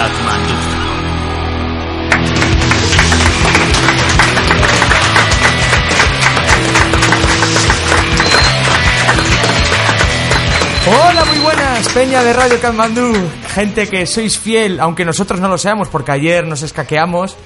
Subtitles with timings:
[0.00, 0.54] Katmandú.
[10.86, 13.12] Hola, muy buenas, Peña de Radio Katmandú.
[13.54, 17.36] Gente que sois fiel, aunque nosotros no lo seamos, porque ayer nos escaqueamos.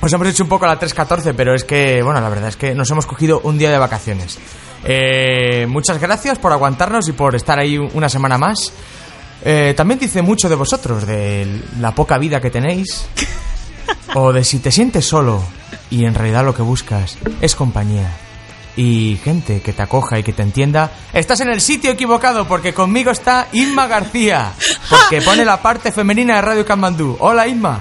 [0.00, 2.76] Os hemos hecho un poco la 3.14, pero es que, bueno, la verdad es que
[2.76, 4.38] nos hemos cogido un día de vacaciones.
[4.84, 8.72] Eh, muchas gracias por aguantarnos y por estar ahí una semana más.
[9.50, 13.06] Eh, también dice mucho de vosotros, de la poca vida que tenéis,
[14.14, 15.42] o de si te sientes solo
[15.88, 18.10] y en realidad lo que buscas es compañía
[18.76, 22.74] y gente que te acoja y que te entienda, estás en el sitio equivocado porque
[22.74, 24.52] conmigo está Inma García,
[24.90, 27.16] porque pone la parte femenina de Radio Kamandú.
[27.18, 27.80] Hola Inma.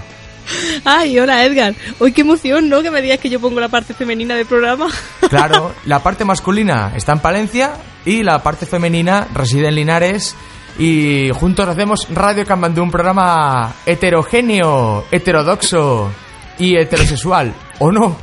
[0.85, 1.75] Ay, hola Edgar.
[1.99, 2.81] Hoy qué emoción, ¿no?
[2.81, 4.87] Que me digas que yo pongo la parte femenina del programa.
[5.27, 7.73] Claro, la parte masculina está en Palencia
[8.05, 10.33] y la parte femenina reside en Linares
[10.79, 16.11] y juntos hacemos Radio Kamandú, un programa heterogéneo, heterodoxo
[16.59, 18.17] y heterosexual, ¿o no?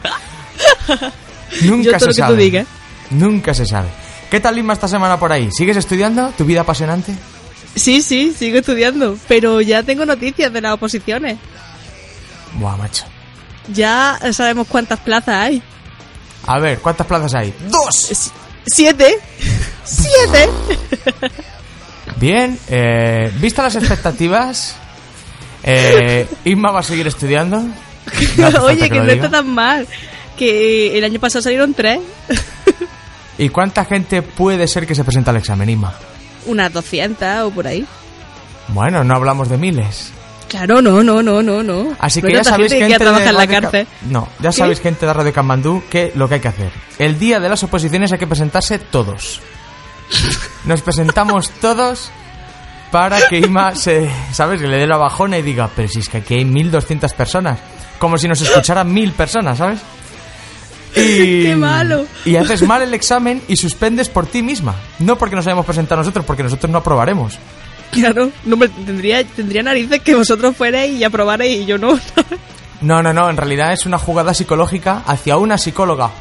[1.63, 2.37] Nunca Yo se lo que tú sabe.
[2.37, 2.67] digas.
[3.11, 3.89] Nunca se sabe.
[4.31, 5.51] ¿Qué tal Inma esta semana por ahí?
[5.53, 6.31] ¿Sigues estudiando?
[6.37, 7.15] ¿Tu vida apasionante?
[7.77, 11.39] Sí, sí, sigo estudiando, pero ya tengo noticias de las oposiciones.
[12.55, 13.05] Buah, macho.
[13.73, 15.63] Ya sabemos cuántas plazas hay.
[16.47, 17.55] A ver, ¿cuántas plazas hay?
[17.69, 18.11] ¡Dos!
[18.11, 18.31] S-
[18.67, 19.19] ¿Siete?
[19.85, 20.49] ¿Siete?
[22.17, 24.77] Bien, eh, vistas las expectativas,
[25.63, 27.63] eh, Inma va a seguir estudiando.
[28.37, 29.89] No Oye, que lo no está tan mal.
[30.37, 32.01] Que el año pasado salieron tres.
[33.39, 35.95] ¿Y cuánta gente puede ser que se presente al examen, Inma?
[36.47, 37.87] Unas 200 o por ahí.
[38.69, 40.13] Bueno, no hablamos de miles.
[40.49, 41.97] Claro, no, no, no, no, no.
[41.99, 43.87] Así que ya sabéis, gente gente, que de en la cárcel.
[44.09, 44.57] No, ya ¿Qué?
[44.57, 46.71] sabéis, gente de Radio Camandú, que lo que hay que hacer.
[46.99, 49.41] El día de las oposiciones hay que presentarse todos.
[50.65, 52.11] Nos presentamos todos
[52.91, 54.61] para que Ima se, ¿sabes?
[54.61, 57.59] Que le dé la bajona y diga, pero si es que aquí hay 1200 personas.
[57.99, 59.81] Como si nos escucharan mil personas, ¿sabes?
[60.95, 62.07] Y, ¡Qué malo!
[62.25, 64.75] Y haces mal el examen y suspendes por ti misma.
[65.01, 67.39] No porque nos hayamos presentado nosotros, porque nosotros no aprobaremos.
[67.91, 71.99] Claro, no me, tendría, tendría narices que vosotros fuerais y aprobarais y yo no.
[72.81, 76.11] No, no, no, en realidad es una jugada psicológica hacia una psicóloga.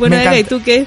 [0.00, 0.86] bueno, Ega, ¿y tú qué?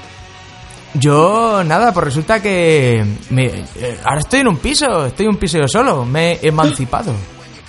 [0.94, 5.38] Yo, nada, pues resulta que me- eh, ahora estoy en un piso, estoy en un
[5.38, 7.12] piso yo solo, me he emancipado.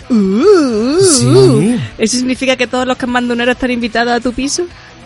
[0.10, 1.82] Uh, Sí.
[1.98, 4.64] ¿Eso significa que todos los camandoneros están invitados a tu piso?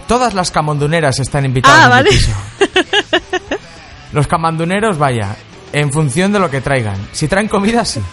[0.07, 2.09] Todas las camonduneras están invitadas Ah, a mi vale.
[2.09, 2.31] piso.
[4.11, 5.35] Los camanduneros, vaya,
[5.71, 6.97] en función de lo que traigan.
[7.11, 8.01] Si traen comida, sí.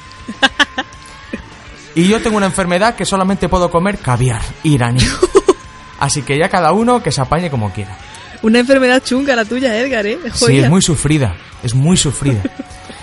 [1.94, 5.02] Y yo tengo una enfermedad que solamente puedo comer caviar iraní.
[5.98, 7.96] Así que ya cada uno que se apañe como quiera.
[8.42, 10.18] Una enfermedad chunga la tuya, Edgar, ¿eh?
[10.34, 10.64] Sí, Joya.
[10.64, 12.42] es muy sufrida, es muy sufrida.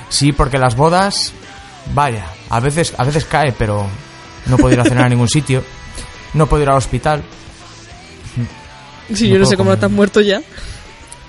[0.09, 1.33] Sí, porque las bodas,
[1.95, 3.87] vaya, a veces, a veces cae, pero
[4.45, 5.63] no puedo ir a cenar a ningún sitio,
[6.35, 7.23] no puedo ir al hospital.
[9.13, 9.73] Sí, no yo no sé cómo comer.
[9.79, 10.39] estás muerto ya.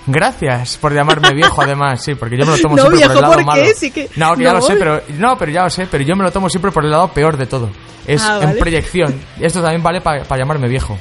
[0.06, 3.22] Gracias por llamarme viejo, además, sí, porque yo me lo tomo No, siempre por el
[3.22, 3.64] lado malo.
[3.74, 4.58] Sí que- No, que ya no.
[4.58, 6.84] lo sé, pero no, pero ya lo sé, pero yo me lo tomo siempre por
[6.84, 7.70] el lado peor de todo.
[8.06, 9.18] Es Ah, en proyección.
[9.40, 10.98] Esto también vale para llamarme viejo.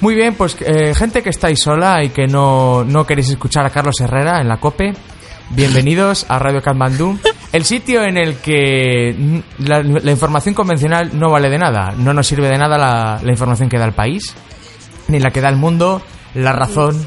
[0.00, 3.70] Muy bien, pues eh, gente que estáis sola y que no, no queréis escuchar a
[3.70, 4.92] Carlos Herrera en la COPE,
[5.50, 7.18] bienvenidos a Radio Katmandú,
[7.52, 12.28] el sitio en el que la, la información convencional no vale de nada, no nos
[12.28, 14.34] sirve de nada la, la información que da el país,
[15.08, 16.00] ni la que da el mundo,
[16.34, 17.04] la razón,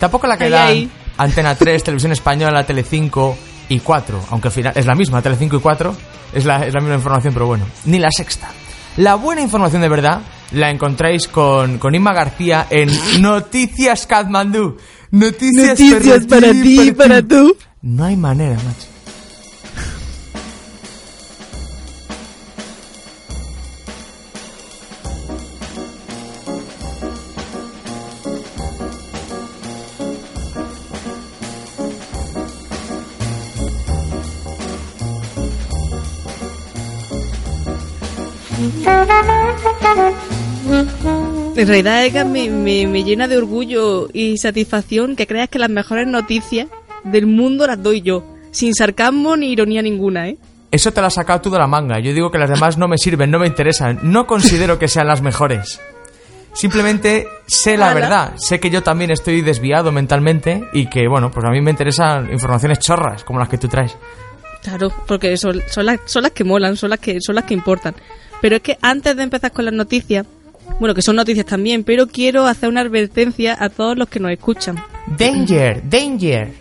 [0.00, 0.70] tampoco la que da.
[1.16, 3.36] Antena 3, Televisión Española, Telecinco
[3.68, 5.94] y 4, aunque al final es la misma, Telecinco y 4,
[6.32, 8.48] es la, es la misma información, pero bueno, ni la sexta.
[8.96, 10.20] La buena información de verdad
[10.54, 14.76] la encontráis con, con Inma García en Noticias Katmandú.
[15.10, 17.56] Noticias, Noticias para ti, para tú.
[17.82, 18.94] No hay manera, macho.
[41.56, 45.70] En realidad, Edgar, me, me, me llena de orgullo y satisfacción que creas que las
[45.70, 46.66] mejores noticias
[47.04, 48.24] del mundo las doy yo.
[48.50, 50.38] Sin sarcasmo ni ironía ninguna, ¿eh?
[50.72, 52.00] Eso te lo has sacado tú de la manga.
[52.00, 54.00] Yo digo que las demás no me sirven, no me interesan.
[54.02, 55.80] No considero que sean las mejores.
[56.52, 58.32] Simplemente sé la verdad.
[58.36, 62.32] Sé que yo también estoy desviado mentalmente y que, bueno, pues a mí me interesan
[62.32, 63.96] informaciones chorras como las que tú traes.
[64.62, 67.54] Claro, porque son, son, las, son las que molan, son las que, son las que
[67.54, 67.94] importan.
[68.40, 70.26] Pero es que antes de empezar con las noticias,
[70.80, 74.30] bueno, que son noticias también, pero quiero hacer una advertencia a todos los que nos
[74.32, 74.76] escuchan.
[75.18, 76.52] Danger, danger.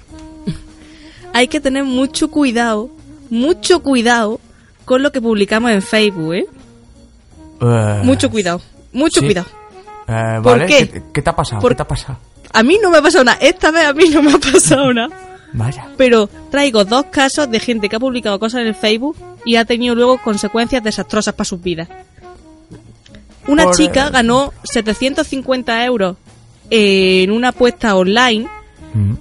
[1.34, 2.90] hay que tener mucho cuidado,
[3.30, 4.40] mucho cuidado
[4.86, 6.46] con lo que publicamos en Facebook, ¿eh?
[7.62, 8.62] Eh, Mucho cuidado,
[8.92, 9.26] mucho sí.
[9.28, 9.48] cuidado.
[10.08, 10.90] eh, ¿Por vale, qué?
[10.90, 11.62] ¿Qué, qué te ha pasado?
[11.62, 12.18] Por- ¿Qué te ha pasado?
[12.52, 14.94] A mí no me ha pasado nada, esta vez a mí no me ha pasado
[14.94, 15.10] nada.
[15.54, 15.88] Vaya.
[15.98, 19.16] Pero traigo dos casos de gente que ha publicado cosas en el Facebook
[19.46, 21.88] y ha tenido luego consecuencias desastrosas para sus vidas.
[23.48, 26.16] Una Por, chica ganó 750 euros
[26.70, 28.48] en una apuesta online
[28.94, 29.14] Mm.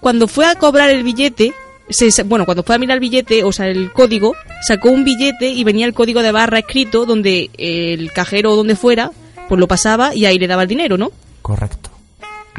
[0.00, 1.52] cuando fue a cobrar el billete,
[1.90, 4.34] se- se- bueno, cuando fue a mirar el billete, o sea, el código,
[4.66, 8.76] sacó un billete y venía el código de barra escrito donde el cajero o donde
[8.76, 9.10] fuera,
[9.48, 11.10] pues lo pasaba y ahí le daba el dinero, ¿no?
[11.42, 11.90] Correcto.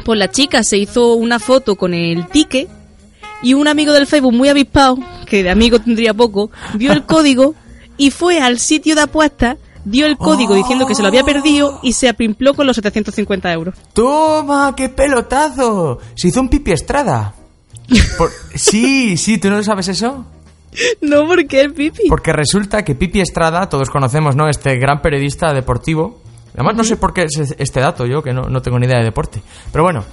[0.04, 2.68] Pues la chica se hizo una foto con el ticket
[3.42, 7.54] y un amigo del Facebook muy avispado, que de amigo tendría poco, vio el código
[7.96, 9.56] y fue al sitio de apuestas,
[9.90, 13.52] dio el código diciendo que se lo había perdido y se aprimpló con los 750
[13.52, 13.74] euros.
[13.92, 14.74] ¡Toma!
[14.76, 15.98] ¡Qué pelotazo!
[16.14, 17.34] Se hizo un pipi estrada.
[18.16, 20.24] Por- Sí, sí, ¿tú no sabes eso?
[21.00, 22.08] No, porque es pipi.
[22.08, 24.48] Porque resulta que Pipi Estrada, todos conocemos, ¿no?
[24.48, 26.20] Este gran periodista deportivo.
[26.54, 28.98] Además, no sé por qué es este dato, yo que no, no tengo ni idea
[28.98, 29.40] de deporte.
[29.72, 30.04] Pero bueno,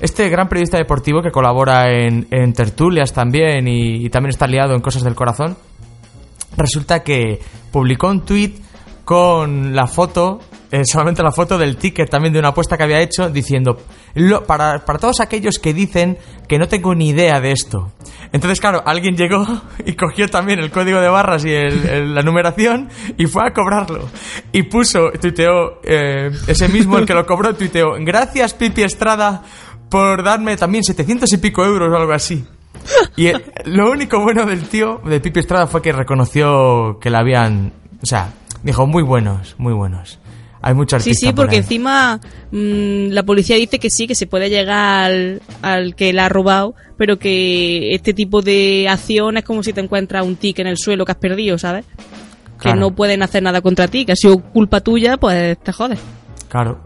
[0.00, 4.74] este gran periodista deportivo que colabora en, en tertulias también y, y también está liado
[4.74, 5.56] en cosas del corazón,
[6.56, 7.40] resulta que
[7.72, 8.56] publicó un tuit
[9.06, 10.40] con la foto,
[10.72, 13.78] eh, solamente la foto del ticket también de una apuesta que había hecho, diciendo,
[14.48, 16.18] para, todos aquellos que dicen
[16.48, 17.92] que no tengo ni idea de esto.
[18.32, 19.46] Entonces, claro, alguien llegó
[19.86, 24.08] y cogió también el código de barras y el- la numeración y fue a cobrarlo.
[24.50, 29.40] Y puso, tuiteó, eh, ese mismo, el que lo cobró, tuiteó, gracias Pipi Estrada
[29.88, 32.44] por darme también 700 y pico euros o algo así.
[33.14, 37.20] Y el- lo único bueno del tío, de Pipi Estrada, fue que reconoció que la
[37.20, 37.72] habían.
[38.02, 38.32] O sea,
[38.66, 40.18] dijo muy buenos, muy buenos.
[40.62, 41.26] Hay mucho Sí, artista.
[41.28, 42.20] sí, por porque encima
[42.50, 46.28] mm, la policía dice que sí, que se puede llegar al, al que la ha
[46.28, 50.72] robado, pero que este tipo de acción es como si te encuentras un ticket en
[50.72, 51.84] el suelo que has perdido, ¿sabes?
[52.60, 56.00] Que no pueden hacer nada contra ti, que ha sido culpa tuya, pues te jodes.
[56.48, 56.80] Claro.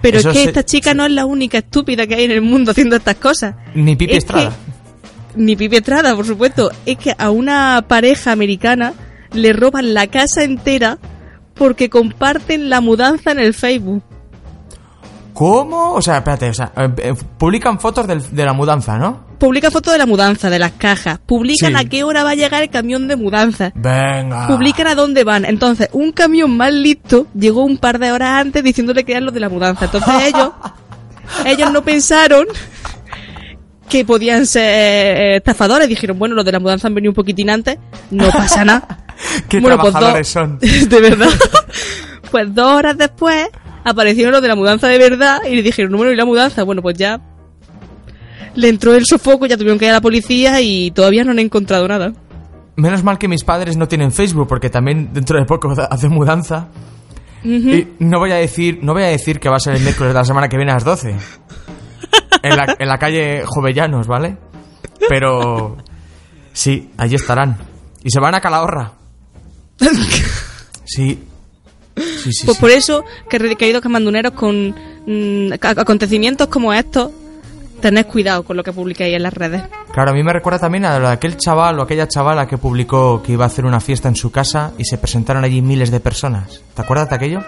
[0.00, 2.30] Pero Eso es que se- esta chica no es la única estúpida que hay en
[2.32, 3.54] el mundo haciendo estas cosas.
[3.74, 4.50] Ni Pipi Es Estrada.
[4.50, 6.70] que- ni Pipi Estrada, por supuesto.
[6.86, 8.94] Es que a una pareja americana
[9.32, 10.98] le roban la casa entera
[11.54, 14.02] porque comparten la mudanza en el Facebook.
[15.34, 15.92] ¿Cómo?
[15.92, 19.28] O sea, espérate, o sea, eh, eh, publican fotos del- de la mudanza, ¿no?
[19.38, 21.20] Publica fotos de la mudanza, de las cajas.
[21.24, 21.76] Publican Sí.
[21.78, 23.70] a qué hora va a llegar el camión de mudanza.
[23.76, 24.48] Venga.
[24.48, 25.44] Publican a dónde van.
[25.44, 29.34] Entonces, un camión más listo llegó un par de horas antes diciéndole que eran los
[29.34, 29.84] de la mudanza.
[29.84, 30.50] Entonces ellos,
[31.46, 32.46] ellos no pensaron
[33.88, 34.64] que podían ser
[35.16, 35.88] eh, estafadores.
[35.88, 37.78] Dijeron, bueno, los de la mudanza han venido un poquitín antes.
[38.10, 39.04] No pasa nada.
[39.48, 40.58] Qué Bueno, pues trabajadores dos- son.
[40.88, 41.28] de verdad.
[42.30, 43.48] Pues dos horas después
[43.84, 46.62] aparecieron los de la mudanza de verdad y le dijeron, bueno, ¿y la mudanza?
[46.62, 47.20] Bueno, pues ya
[48.54, 51.38] le entró el sofoco, ya tuvieron que ir a la policía y todavía no han
[51.38, 52.12] encontrado nada.
[52.76, 56.68] Menos mal que mis padres no tienen Facebook, porque también dentro de poco hacen mudanza.
[57.44, 60.12] Y no voy a decir, no voy a decir que va a ser el miércoles
[60.12, 61.14] de la semana que viene a las 12.
[62.42, 64.36] En la, en la calle Jovellanos, ¿vale?
[65.08, 65.76] Pero
[66.52, 67.56] sí, allí estarán.
[68.02, 68.92] Y se van a Calahorra.
[70.84, 71.22] Sí.
[71.96, 72.60] Sí, sí, Pues sí.
[72.60, 77.10] por eso, que queridos camanduneros, con mm, ac- acontecimientos como estos,
[77.80, 79.62] tened cuidado con lo que publiquéis en las redes.
[79.92, 82.56] Claro, a mí me recuerda también a lo de aquel chaval o aquella chavala que
[82.56, 85.90] publicó que iba a hacer una fiesta en su casa y se presentaron allí miles
[85.90, 86.60] de personas.
[86.74, 87.40] ¿Te acuerdas de aquello?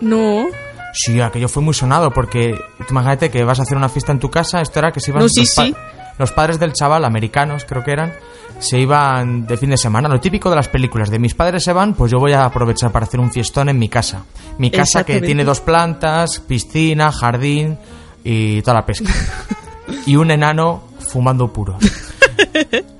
[0.00, 0.46] No,
[0.92, 2.52] Sí, aquello fue muy sonado porque
[2.88, 5.22] imagínate que vas a hacer una fiesta en tu casa, esto era que se iban
[5.22, 5.74] No, sí, los, pa- sí.
[6.20, 8.12] Los padres del chaval, americanos creo que eran,
[8.58, 11.72] se iban de fin de semana, lo típico de las películas, de mis padres se
[11.72, 14.24] van, pues yo voy a aprovechar para hacer un fiestón en mi casa.
[14.58, 17.78] Mi casa que tiene dos plantas, piscina, jardín
[18.22, 19.12] y toda la pesca.
[20.06, 21.78] y un enano fumando puro.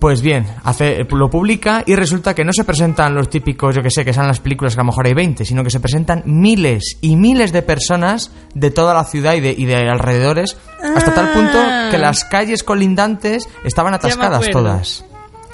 [0.00, 3.90] Pues bien, hace, lo publica y resulta que no se presentan los típicos, yo que
[3.90, 6.22] sé, que sean las películas que a lo mejor hay 20, sino que se presentan
[6.24, 10.56] miles y miles de personas de toda la ciudad y de, y de alrededores,
[10.94, 11.88] hasta tal punto Ah.
[11.90, 15.04] que las calles colindantes estaban atascadas todas.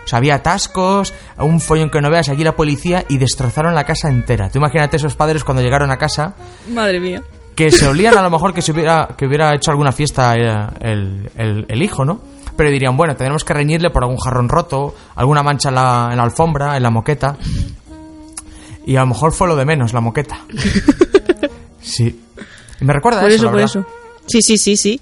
[0.04, 3.84] O sea, había atascos, un follón que no veas, allí la policía y destrozaron la
[3.84, 4.50] casa entera.
[4.50, 6.34] Tú imagínate esos padres cuando llegaron a casa
[6.68, 7.22] madre mía.
[7.56, 10.66] que se olían a lo mejor que se hubiera que hubiera hecho alguna fiesta eh,
[10.82, 12.20] el, el- el hijo, ¿no?
[12.56, 16.16] Pero dirían, bueno, tendremos que reñirle por algún jarrón roto, alguna mancha en la, en
[16.18, 17.36] la alfombra, en la moqueta.
[18.86, 20.38] Y a lo mejor fue lo de menos, la moqueta.
[21.80, 22.18] Sí.
[22.80, 23.70] Me recuerda a Por eso, eso, por verdad.
[23.70, 23.86] eso.
[24.26, 25.00] Sí, sí, sí, sí.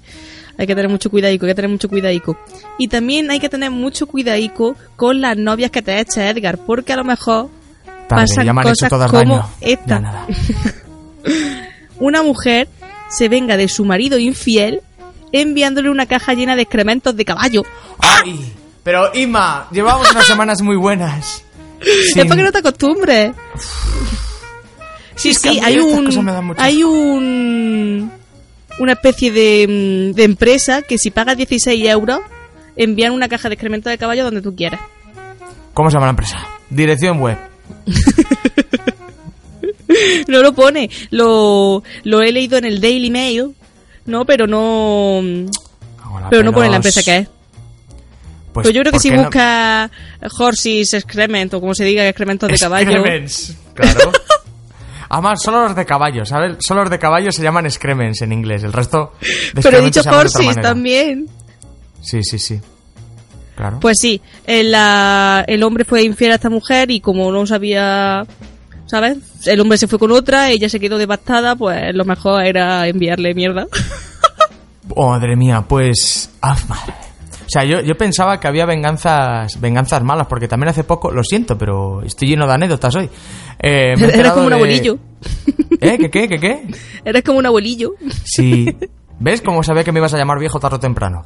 [0.57, 2.37] Hay que tener mucho cuidadico, hay que tener mucho cuidadico.
[2.77, 6.91] Y también hay que tener mucho cuidadico con las novias que te echa Edgar, porque
[6.91, 7.49] a lo mejor
[8.09, 9.49] Tarde, pasan ya me han hecho cosas todas como daño.
[9.61, 10.27] esta.
[11.99, 12.67] Una mujer
[13.09, 14.81] se venga de su marido infiel
[15.33, 17.63] enviándole una caja llena de excrementos de caballo.
[17.99, 18.53] ¡Ay!
[18.83, 21.43] Pero Ima, llevamos unas semanas muy buenas.
[22.15, 23.33] Es para que no te acostumbres.
[25.15, 26.55] Sí, sí, hay un.
[26.57, 28.09] Hay un.
[28.79, 32.19] Una especie de, mm, de empresa que si pagas 16 euros,
[32.77, 34.79] envían una caja de excremento de caballo donde tú quieras.
[35.73, 36.47] ¿Cómo se llama la empresa?
[36.69, 37.37] Dirección web.
[40.27, 40.89] No lo pone.
[41.11, 43.55] Lo, lo he leído en el Daily Mail,
[44.05, 44.25] ¿no?
[44.25, 45.17] Pero no.
[45.19, 47.27] Hola, Pero no pone la empresa que es.
[48.53, 49.89] Pues, Pues yo creo que ¿por si no- busca
[50.39, 52.91] horses excrement o como se diga excrementos de caballo.
[52.91, 54.11] Excrements, Claro.
[55.09, 56.57] Además, solo los de caballo, ¿sabes?
[56.59, 58.63] Solo los de caballo se llaman excrements en inglés.
[58.63, 59.13] El resto
[59.53, 61.27] de Pero he dicho horses también.
[62.01, 62.59] Sí, sí, sí.
[63.55, 63.79] Claro.
[63.79, 68.25] Pues sí, el, la- el hombre fue infiel a esta mujer y como no sabía,
[68.93, 69.17] ¿sabes?
[69.47, 73.33] El hombre se fue con otra, ella se quedó devastada, pues lo mejor era enviarle
[73.33, 73.65] mierda.
[74.95, 76.29] Oh, madre mía, pues...
[76.41, 76.93] Ah, madre.
[77.41, 81.23] O sea, yo, yo pensaba que había venganzas venganzas malas, porque también hace poco, lo
[81.23, 83.09] siento, pero estoy lleno de anécdotas hoy.
[83.59, 84.99] Eh, Eres como un de- abuelillo.
[85.79, 85.97] ¿Eh?
[85.97, 86.67] ¿Qué, qué, qué, qué?
[87.05, 87.93] Eres como un abuelillo.
[88.25, 88.67] Sí.
[89.19, 91.23] ¿Ves cómo sabía que me ibas a llamar viejo tarde o temprano?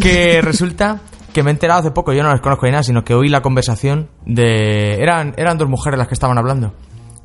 [0.00, 1.00] Que resulta
[1.32, 3.28] que me he enterado hace poco, yo no las conozco ni nada, sino que oí
[3.28, 4.94] la conversación de...
[5.02, 6.72] Eran, eran dos mujeres las que estaban hablando.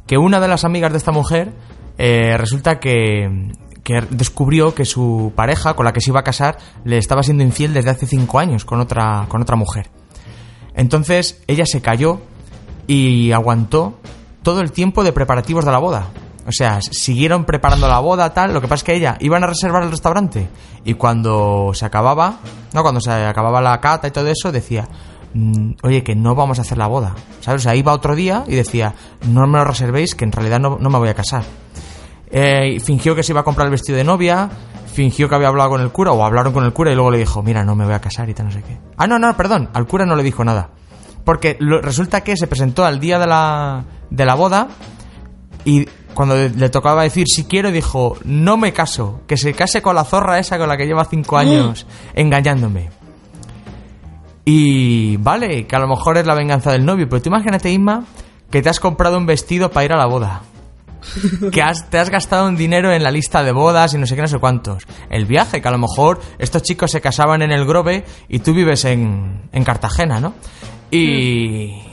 [0.09, 1.53] Que una de las amigas de esta mujer
[1.99, 3.51] eh, resulta que,
[3.83, 7.43] que descubrió que su pareja, con la que se iba a casar, le estaba siendo
[7.43, 9.91] infiel desde hace cinco años con otra, con otra mujer.
[10.73, 12.21] Entonces ella se cayó
[12.87, 13.99] y aguantó
[14.41, 16.07] todo el tiempo de preparativos de la boda.
[16.47, 18.51] O sea, siguieron preparando la boda, tal.
[18.51, 20.49] Lo que pasa es que ella iban a reservar el restaurante
[20.85, 22.39] y cuando se acababa,
[22.73, 25.08] no, cuando se acababa la cata y todo eso, decía, "Mm,
[25.83, 27.15] oye, que no vamos a hacer la boda.
[27.41, 27.61] ¿Sabes?
[27.61, 28.93] O sea, iba otro día y decía,
[29.27, 31.43] no me lo reservéis, que en realidad no, no me voy a casar.
[32.31, 34.49] Eh, fingió que se iba a comprar el vestido de novia,
[34.93, 37.17] fingió que había hablado con el cura o hablaron con el cura y luego le
[37.17, 38.77] dijo, mira, no me voy a casar y tal, no sé qué.
[38.97, 40.69] Ah, no, no, perdón, al cura no le dijo nada.
[41.23, 44.67] Porque lo- resulta que se presentó al día de la, de la boda
[45.65, 49.81] y cuando le, le tocaba decir si quiero dijo, no me caso, que se case
[49.81, 52.89] con la zorra esa con la que lleva cinco años engañándome.
[54.51, 58.05] Y vale, que a lo mejor es la venganza del novio, pero tú imagínate, Isma,
[58.49, 60.41] que te has comprado un vestido para ir a la boda.
[61.51, 64.15] Que has, te has gastado un dinero en la lista de bodas y no sé
[64.15, 64.87] qué, no sé cuántos.
[65.11, 68.55] El viaje, que a lo mejor estos chicos se casaban en el Grove y tú
[68.55, 70.33] vives en, en Cartagena, ¿no?
[70.89, 71.83] Y.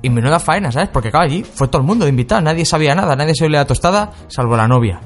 [0.00, 0.90] Y menuda faena, ¿sabes?
[0.90, 3.58] Porque claro, allí fue todo el mundo de invitado, nadie sabía nada, nadie se olía
[3.58, 5.00] la tostada, salvo la novia.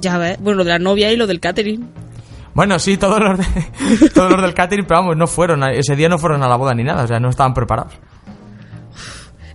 [0.00, 1.86] Ya ves, bueno, lo de la novia y lo del catering.
[2.54, 5.96] Bueno, sí, todos los, de- todos los del catering, pero vamos, no fueron, a- ese
[5.96, 7.92] día no fueron a la boda ni nada, o sea, no estaban preparados.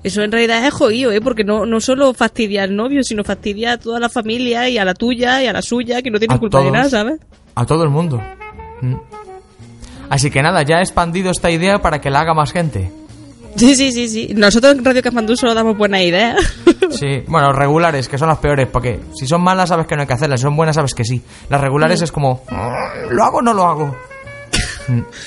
[0.04, 1.20] Eso en realidad es jodido, ¿eh?
[1.22, 4.86] Porque no, no solo fastidia al novio, sino fastidia a toda la familia y a
[4.86, 7.20] la tuya y a la suya, que no tienen A culpa de nada, ¿sabes?
[7.56, 8.22] A todo el mundo.
[8.82, 8.96] Mm.
[10.10, 12.92] Así que nada, ya he expandido esta idea para que la haga más gente.
[13.58, 14.34] Sí, sí, sí, sí.
[14.36, 16.36] Nosotros en Radio Casmandú solo damos buenas ideas.
[16.92, 20.08] Sí, bueno, regulares, que son las peores, porque si son malas sabes que no hay
[20.08, 21.22] que hacerlas, si son buenas sabes que sí.
[21.50, 22.44] Las regulares es como,
[23.10, 23.96] ¿lo hago o no lo hago?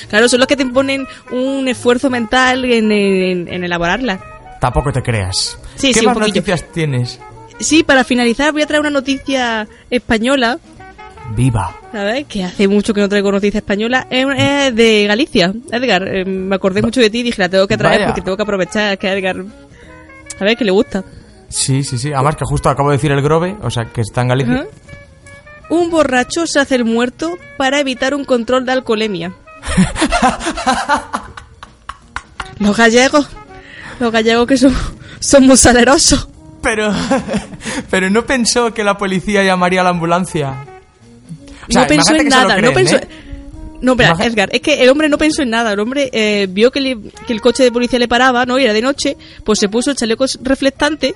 [0.08, 4.20] claro, son los que te imponen un esfuerzo mental en, en- en elaborarlas.
[4.60, 5.58] Tampoco te creas.
[5.76, 7.20] Sí, ¿Qué sí, más noticias tienes?
[7.58, 10.58] Sí, para finalizar voy a traer una noticia española,
[11.34, 11.76] Viva.
[11.92, 12.26] ¿Sabes?
[12.26, 14.06] Que hace mucho que no traigo noticia española.
[14.10, 15.52] Es, es de Galicia.
[15.70, 18.06] Edgar, eh, me acordé mucho de ti y dije, la tengo que traer Vaya.
[18.06, 19.36] porque tengo que aprovechar que a Edgar...
[20.38, 21.04] A ver, que le gusta.
[21.48, 22.12] Sí, sí, sí.
[22.12, 24.54] Además que justo acabo de decir el Grove, o sea, que está en Galicia.
[24.54, 24.64] Ajá.
[25.68, 29.32] Un borracho se hace el muerto para evitar un control de alcoholemia.
[32.58, 33.28] los gallegos,
[34.00, 34.74] los gallegos que son,
[35.20, 36.28] son muy salerosos.
[36.62, 36.92] Pero,
[37.90, 40.64] pero no pensó que la policía llamaría a la ambulancia.
[41.68, 42.96] O sea, no pensó en nada, creen, no pensó...
[42.96, 43.08] ¿eh?
[43.82, 45.72] No, pero Edgar, es que el hombre no pensó en nada.
[45.72, 48.58] El hombre eh, vio que, le- que el coche de policía le paraba, ¿no?
[48.58, 51.14] Y era de noche, pues se puso el chaleco reflectante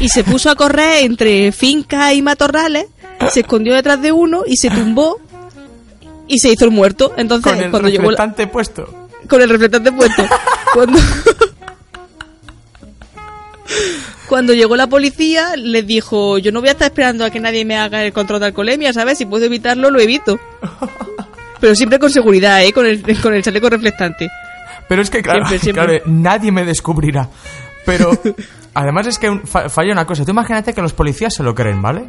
[0.00, 2.86] y se puso a correr entre fincas y matorrales,
[3.30, 5.18] se escondió detrás de uno y se tumbó
[6.26, 7.14] y se hizo el muerto.
[7.16, 9.08] Entonces, Con el cuando llegó la- reflectante puesto.
[9.26, 10.22] con el reflectante puesto.
[10.74, 10.98] Cuando,
[14.28, 17.64] cuando llegó la policía, les dijo, yo no voy a estar esperando a que nadie
[17.64, 19.18] me haga el control de alcoholemia, ¿sabes?
[19.18, 20.38] Si puedo evitarlo, lo evito.
[21.60, 22.72] Pero siempre con seguridad, ¿eh?
[22.72, 24.30] Con el, con el chaleco reflectante.
[24.88, 26.00] Pero es que, claro, Siempre, siempre.
[26.00, 27.28] claro, nadie me descubrirá.
[27.84, 28.10] Pero,
[28.74, 30.24] además es que falla una cosa.
[30.24, 32.04] Tú imagínate que los policías se lo creen, ¿vale?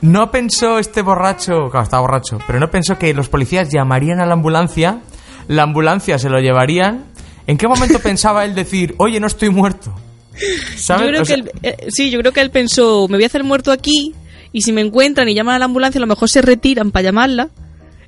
[0.00, 4.26] No pensó este borracho, claro, estaba borracho, pero no pensó que los policías llamarían a
[4.26, 5.00] la ambulancia,
[5.48, 7.06] la ambulancia se lo llevarían.
[7.48, 9.92] ¿En qué momento pensaba él decir, oye, no estoy muerto?
[10.76, 11.02] ¿Sabes?
[11.02, 13.24] Yo creo O sea, que él, eh, sí, yo creo que él pensó, me voy
[13.24, 14.14] a hacer muerto aquí
[14.52, 17.04] y si me encuentran y llaman a la ambulancia, a lo mejor se retiran para
[17.04, 17.48] llamarla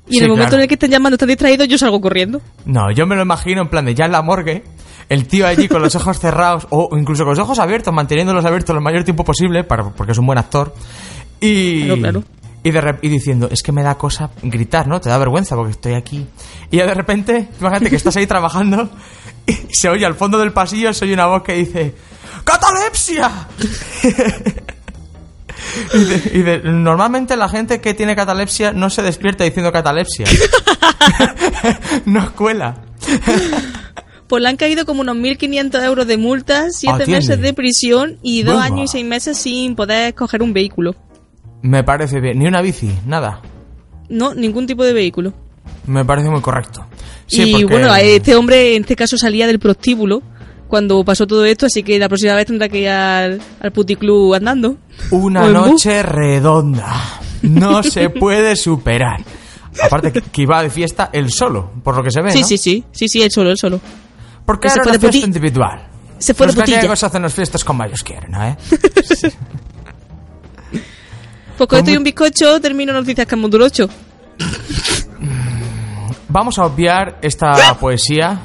[0.09, 0.57] Y en el momento claro.
[0.57, 2.41] en el que están llamando, están distraídos, yo salgo corriendo.
[2.65, 4.63] No, yo me lo imagino en plan de ya en la morgue,
[5.09, 8.73] el tío allí con los ojos cerrados o incluso con los ojos abiertos, manteniéndolos abiertos
[8.73, 10.73] lo mayor tiempo posible, para, porque es un buen actor.
[11.39, 12.23] Y, Claro, claro.
[12.63, 15.01] Y, de y diciendo, es que me da cosa gritar, ¿no?
[15.01, 16.27] Te da vergüenza porque estoy aquí.
[16.69, 18.89] Y ya de repente, imagínate que estás ahí trabajando
[19.71, 21.93] se oye al fondo del pasillo, se oye una voz que dice,
[22.43, 23.31] ¡Catalepsia!
[25.93, 30.25] Y de- y de- normalmente la gente que tiene catalepsia no se despierta diciendo catalepsia.
[32.05, 32.81] no cuela.
[34.27, 37.13] Pues le han caído como unos 1.500 euros de multa, 7 Atiende.
[37.15, 38.65] meses de prisión y dos Bomba.
[38.65, 40.95] años y 6 meses sin poder coger un vehículo.
[41.61, 42.39] Me parece bien.
[42.39, 43.41] Ni una bici, nada.
[44.09, 45.33] No, ningún tipo de vehículo.
[45.85, 46.85] Me parece muy correcto.
[47.31, 50.21] Sí, y porque bueno, este hombre en este caso salía del prostíbulo
[50.67, 54.33] cuando pasó todo esto, así que la próxima vez tendrá que ir al, al puticlub
[54.33, 54.77] andando.
[55.11, 57.19] Una noche redonda.
[57.43, 59.23] No se puede superar.
[59.81, 62.47] Aparte que- iba de fiesta él solo, por lo que se ve, Sí, ¿no?
[62.47, 63.79] sí, sí, sí, sí, él solo, él solo.
[64.45, 65.87] Porque Se era fue una de fiesta individual.
[66.17, 66.77] Se fue de Los putilla.
[66.77, 68.57] gallegos hacen las fiestas como ellos quieren, ¿eh?
[71.57, 73.87] Pues con esto y un bizcocho termino Noticias Camunduro 8.
[76.33, 78.39] Vamos a obviar esta poesía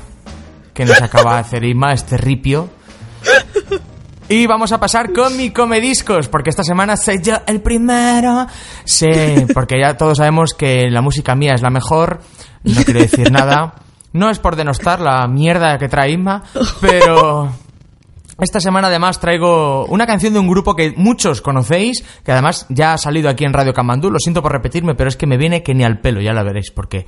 [0.74, 2.68] que nos acaba de hacer Isma, este ripio.
[4.28, 8.48] Y vamos a pasar con mi comediscos, porque esta semana soy yo el primero.
[8.84, 9.06] Sí,
[9.54, 12.22] porque ya todos sabemos que la música mía es la mejor.
[12.64, 13.74] No quiero decir nada.
[14.12, 16.42] No es por denostar la mierda que trae Isma,
[16.80, 17.52] pero
[18.40, 22.94] esta semana además traigo una canción de un grupo que muchos conocéis, que además ya
[22.94, 25.62] ha salido aquí en Radio Camandú, lo siento por repetirme, pero es que me viene
[25.62, 27.06] que ni al pelo, ya lo veréis, porque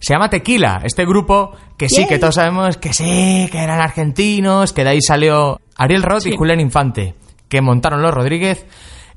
[0.00, 4.72] se llama Tequila, este grupo que sí, que todos sabemos que sí, que eran argentinos,
[4.72, 6.36] que de ahí salió Ariel Roth y.
[6.36, 7.14] Julián Infante,
[7.48, 8.66] que montaron los Rodríguez.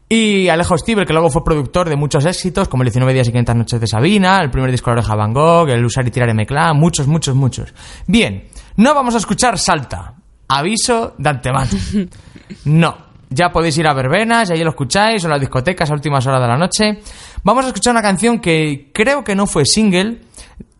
[0.10, 3.32] Y Alejo Stivel, que luego fue productor de muchos éxitos, como el 19 días y
[3.32, 6.30] 500 noches de Sabina, el primer disco de oreja Van Gogh, el Usar y Tirar
[6.30, 6.46] M.
[6.46, 7.74] Clan, muchos, muchos, muchos.
[8.08, 10.16] Bien, no vamos a escuchar Salta.
[10.50, 11.70] Aviso de antemano.
[12.66, 13.11] No.
[13.32, 16.28] Ya podéis ir a verbenas, y ahí lo escucháis, o en las discotecas a últimas
[16.28, 17.00] horas de la noche.
[17.44, 20.20] Vamos a escuchar una canción que creo que no fue single,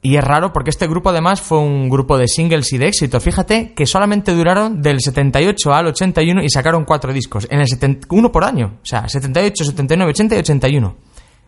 [0.04, 3.20] y es raro porque este grupo además fue un grupo de singles y de éxito.
[3.20, 7.48] Fíjate que solamente duraron del 78 al 81 y sacaron cuatro discos.
[7.52, 8.80] En el 70 uno por año.
[8.82, 10.96] O sea, 78, 79, 80 y 81.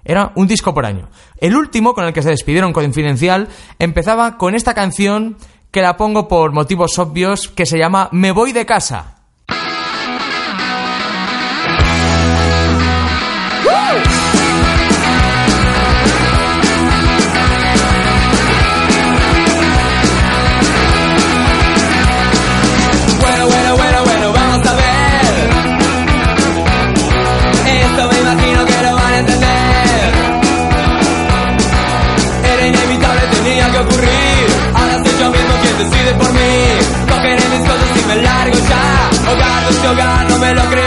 [0.05, 1.09] Era un disco por año.
[1.37, 3.47] El último, con el que se despidieron Confidencial,
[3.79, 5.37] empezaba con esta canción
[5.71, 9.22] que la pongo por motivos obvios, que se llama Me voy de casa.
[40.27, 40.82] No me lo creo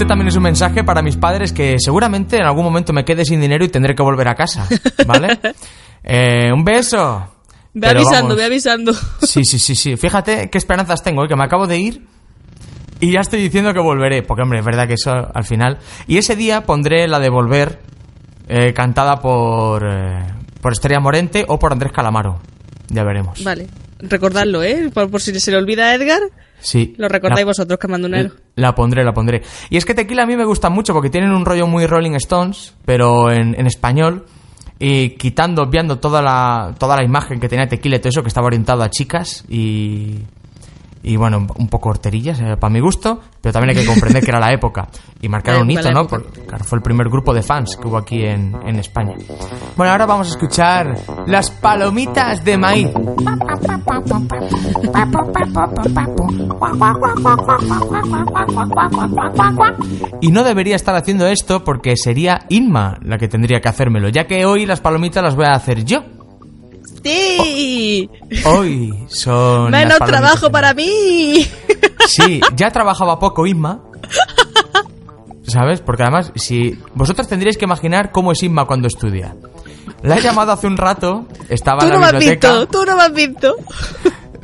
[0.00, 3.22] Este también es un mensaje para mis padres que seguramente en algún momento me quede
[3.26, 4.66] sin dinero y tendré que volver a casa,
[5.06, 5.38] ¿vale?
[6.02, 7.28] Eh, un beso.
[7.74, 8.36] Ve Pero avisando, vamos.
[8.38, 8.94] ve avisando.
[9.20, 9.98] Sí, sí, sí, sí.
[9.98, 11.28] Fíjate qué esperanzas tengo, ¿eh?
[11.28, 12.06] que me acabo de ir
[12.98, 15.76] y ya estoy diciendo que volveré, porque hombre, es verdad que eso al final.
[16.06, 17.80] Y ese día pondré la de volver,
[18.48, 20.24] eh, cantada por, eh,
[20.62, 22.40] por Estrella Morente o por Andrés Calamaro.
[22.88, 23.44] Ya veremos.
[23.44, 23.66] Vale.
[23.98, 24.90] Recordadlo, ¿eh?
[24.94, 26.22] Por, por si se le olvida a Edgar,
[26.60, 26.94] Sí.
[26.98, 28.30] lo recordáis La- vosotros, Camandunero.
[28.56, 29.42] La pondré, la pondré.
[29.70, 32.12] Y es que Tequila a mí me gusta mucho porque tienen un rollo muy Rolling
[32.12, 34.26] Stones, pero en, en español.
[34.78, 38.28] Y quitando, obviando toda la, toda la imagen que tenía Tequila y todo eso, que
[38.28, 40.18] estaba orientado a chicas y.
[41.02, 44.30] Y bueno, un poco horterillas, eh, para mi gusto, pero también hay que comprender que
[44.30, 44.88] era la época.
[45.22, 46.06] Y marcaron un hito, ¿no?
[46.06, 49.14] Porque claro, fue el primer grupo de fans que hubo aquí en, en España.
[49.76, 50.94] Bueno, ahora vamos a escuchar
[51.26, 52.88] las palomitas de maíz.
[60.20, 64.26] Y no debería estar haciendo esto porque sería Inma la que tendría que hacérmelo, ya
[64.26, 66.19] que hoy las palomitas las voy a hacer yo.
[67.02, 68.10] ¡Sí!
[68.44, 69.70] Hoy son.
[69.70, 71.46] ¡Menos trabajo de para mí!
[72.06, 73.80] Sí, ya trabajaba poco Inma.
[75.46, 75.80] ¿Sabes?
[75.80, 79.34] Porque además, si vosotros tendríais que imaginar cómo es Inma cuando estudia.
[80.02, 82.52] La he llamado hace un rato, estaba Tú en no la has biblioteca.
[82.52, 83.54] visto, tú no me has visto.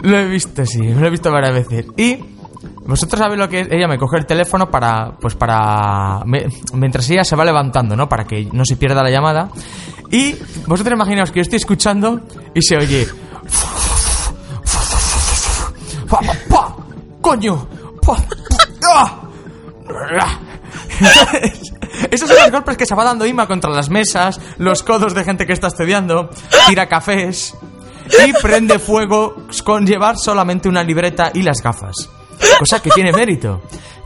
[0.03, 1.87] Lo he visto, sí, lo he visto varias veces.
[1.97, 2.17] Y
[2.87, 3.69] vosotros sabéis lo que es.
[3.71, 8.09] Ella me coge el teléfono para, pues para, me- mientras ella se va levantando, ¿no?
[8.09, 9.49] Para que no se pierda la llamada.
[10.11, 12.21] Y vosotros imaginaos que yo estoy escuchando
[12.55, 13.07] y se oye.
[17.21, 17.69] ¡Coño!
[18.89, 19.23] ¡Ah!
[22.11, 25.25] Esos son los golpes que se va dando Ima contra las mesas, los codos de
[25.25, 26.31] gente que está estudiando,
[26.69, 27.55] tira cafés
[28.25, 32.09] y prende fuego con llevar solamente una libreta y las gafas.
[32.59, 33.63] Cosa que tiene mérito.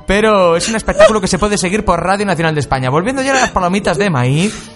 [0.07, 2.91] Pero es un espectáculo que se puede seguir por Radio Nacional de España.
[2.91, 4.71] Volviendo ya a las palomitas de maíz,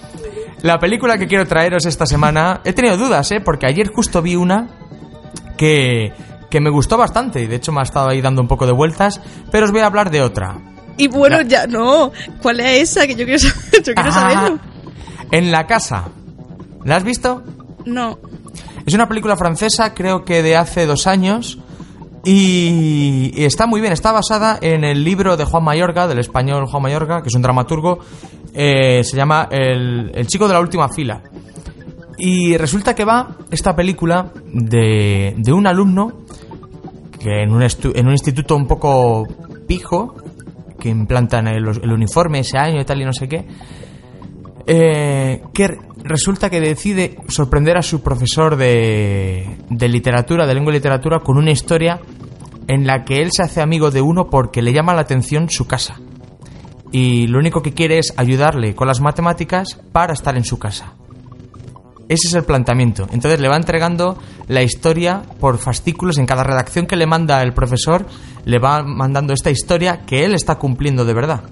[0.64, 3.40] la película que quiero traeros esta semana, he tenido dudas, ¿eh?
[3.40, 4.66] Porque ayer justo vi una
[5.58, 6.12] que,
[6.50, 8.72] que me gustó bastante y de hecho me ha estado ahí dando un poco de
[8.72, 9.20] vueltas,
[9.52, 10.56] pero os voy a hablar de otra.
[10.96, 12.12] Y bueno, La- ya no.
[12.40, 13.06] ¿Cuál es esa?
[13.06, 14.58] Que yo quiero, saber, yo quiero saberlo.
[15.30, 16.04] En la casa.
[16.84, 17.42] ¿La has visto?
[17.84, 18.18] No.
[18.86, 21.58] Es una película francesa, creo que de hace dos años.
[22.24, 26.82] Y, está muy bien, está basada en el libro de Juan Mayorga, del español Juan
[26.82, 27.98] Mayorga, que es un dramaturgo.
[28.54, 31.22] eh, se llama el, el chico de la última fila.
[32.16, 36.20] Y resulta que va esta película de, de un alumno
[37.18, 39.26] que en un, estu- en un instituto un poco
[39.66, 40.14] pijo,
[40.78, 43.44] que implantan el uniforme ese año y tal y no sé qué,
[44.66, 50.72] eh, que re- resulta que decide sorprender a su profesor de, de literatura, de lengua
[50.72, 52.00] y literatura, con una historia
[52.66, 55.66] en la que él se hace amigo de uno porque le llama la atención su
[55.66, 56.00] casa.
[56.92, 60.94] Y lo único que quiere es ayudarle con las matemáticas para estar en su casa.
[62.08, 63.08] Ese es el planteamiento.
[63.12, 67.54] Entonces le va entregando la historia por fascículos en cada redacción que le manda el
[67.54, 68.06] profesor,
[68.44, 71.44] le va mandando esta historia que él está cumpliendo de verdad.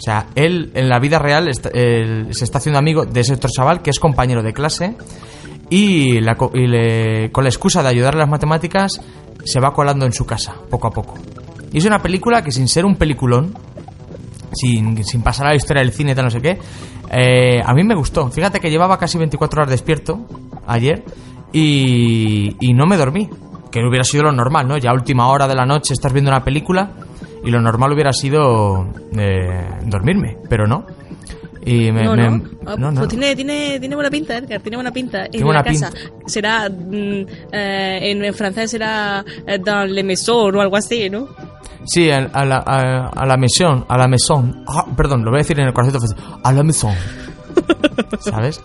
[0.00, 3.34] O sea, él en la vida real está- él se está haciendo amigo de ese
[3.34, 4.96] otro chaval que es compañero de clase
[5.68, 6.50] y, la con
[7.44, 8.98] la excusa de ayudarle a las matemáticas
[9.44, 11.14] se va colando en su casa, poco a poco.
[11.70, 13.54] Y es una película que sin ser un peliculón,
[14.52, 16.58] sin, sin pasar a la historia del cine tal, no sé qué,
[17.10, 18.28] eh, a mí me gustó.
[18.30, 20.26] Fíjate que llevaba casi 24 horas despierto
[20.66, 21.04] ayer
[21.52, 23.28] y, y no me dormí.
[23.70, 24.78] Que hubiera sido lo normal, ¿no?
[24.78, 26.90] Ya última hora de la noche estás viendo una película
[27.44, 30.84] y lo normal hubiera sido eh, dormirme, pero no.
[31.64, 32.76] Y me, no, me- no.
[32.76, 33.00] No, no.
[33.00, 35.26] Pues tiene, tiene, tiene buena pinta, Edgar, tiene buena pinta.
[35.30, 35.90] La buena casa.
[35.90, 36.10] pinta.
[36.26, 41.28] Será, mm, eh, en, en francés será eh, dans le maison o algo así, ¿no?
[41.84, 44.64] Sí, a, a la, a, a la maison, a la maison.
[44.68, 46.14] Ah, perdón, lo voy a decir en el francés.
[46.42, 46.94] A la maison.
[48.20, 48.62] ¿Sabes?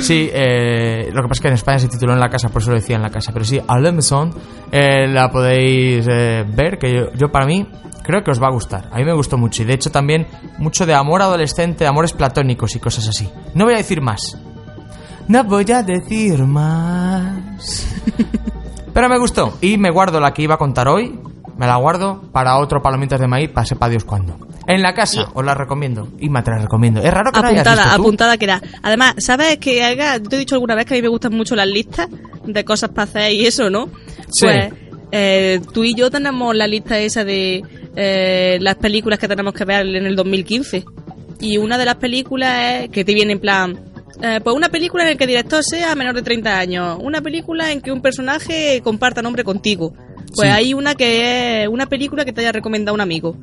[0.00, 2.62] Sí, eh, lo que pasa es que en España se tituló en la casa, por
[2.62, 3.32] eso lo decía en la casa.
[3.32, 4.32] Pero sí, a la maison
[4.70, 7.66] eh, la podéis eh, ver, que yo, yo para mí
[8.02, 8.88] creo que os va a gustar.
[8.92, 9.62] A mí me gustó mucho.
[9.62, 10.26] Y de hecho también
[10.58, 13.28] mucho de amor adolescente, amores platónicos y cosas así.
[13.54, 14.38] No voy a decir más.
[15.28, 17.86] No voy a decir más.
[18.94, 19.58] Pero me gustó.
[19.60, 21.18] Y me guardo la que iba a contar hoy.
[21.58, 24.36] Me la guardo para otro palomitas de maíz, para sepa Dios cuándo.
[24.66, 26.08] En la casa, os la recomiendo.
[26.18, 27.00] Y me la recomiendo.
[27.00, 28.02] Es raro que no hayas Apuntada, visto tú.
[28.02, 28.62] apuntada queda.
[28.82, 31.66] Además, ¿sabes que te he dicho alguna vez que a mí me gustan mucho las
[31.68, 32.08] listas
[32.44, 33.88] de cosas para hacer y eso, ¿no?
[34.28, 34.46] Sí.
[34.46, 34.72] Pues
[35.12, 37.62] eh, tú y yo tenemos la lista esa de
[37.94, 40.84] eh, las películas que tenemos que ver en el 2015.
[41.40, 43.78] Y una de las películas es que te viene en plan...
[44.20, 46.98] eh, pues una película en la que el director sea menor de 30 años.
[47.00, 49.92] Una película en que un personaje comparta nombre contigo.
[50.36, 50.54] Pues Sí.
[50.54, 53.36] hay una que es una película que te haya recomendado un amigo.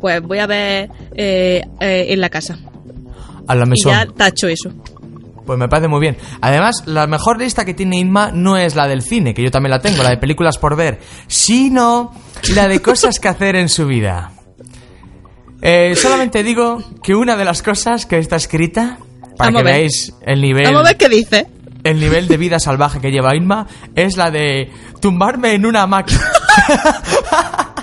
[0.00, 2.56] pues voy a ver eh, eh, en la casa.
[3.48, 3.92] A la Y mesón.
[3.92, 4.70] ya tacho eso.
[5.44, 6.16] Pues me parece muy bien.
[6.40, 9.70] Además, la mejor lista que tiene Inma no es la del cine, que yo también
[9.70, 12.12] la tengo, la de películas por ver, sino
[12.54, 14.32] la de cosas que hacer en su vida.
[15.62, 18.98] Eh, solamente digo que una de las cosas que está escrita,
[19.36, 21.46] para Vamos que veáis el nivel, Vamos a ver qué dice.
[21.88, 24.70] El nivel de vida salvaje que lleva Inma, es la de
[25.00, 26.20] tumbarme en una máquina.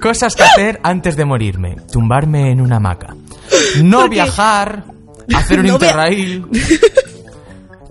[0.00, 1.76] Cosas que hacer antes de morirme.
[1.92, 3.14] Tumbarme en una hamaca.
[3.82, 4.84] No viajar,
[5.34, 6.44] hacer un No interrail.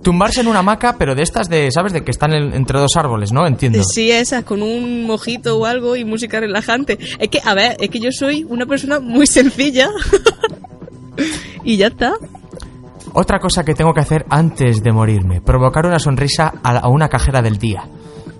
[0.02, 1.92] Tumbarse en una hamaca, pero de estas de, ¿sabes?
[1.92, 3.46] De que están en- entre dos árboles, ¿no?
[3.46, 3.82] Entiendo.
[3.84, 6.98] Sí, esas, con un mojito o algo y música relajante.
[7.18, 9.88] Es que, a ver, es que yo soy una persona muy sencilla.
[11.64, 12.14] y ya está.
[13.14, 15.40] Otra cosa que tengo que hacer antes de morirme.
[15.40, 17.84] Provocar una sonrisa a, la- a una cajera del día.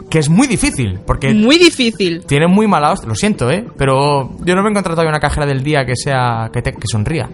[0.10, 2.24] Que es muy difícil, porque Muy difícil.
[2.26, 3.10] tienen muy mala hostia.
[3.10, 3.68] Lo siento, ¿eh?
[3.78, 6.50] Pero yo no me he encontrado todavía una cajera del día que sea...
[6.54, 7.30] que, te- que sonría.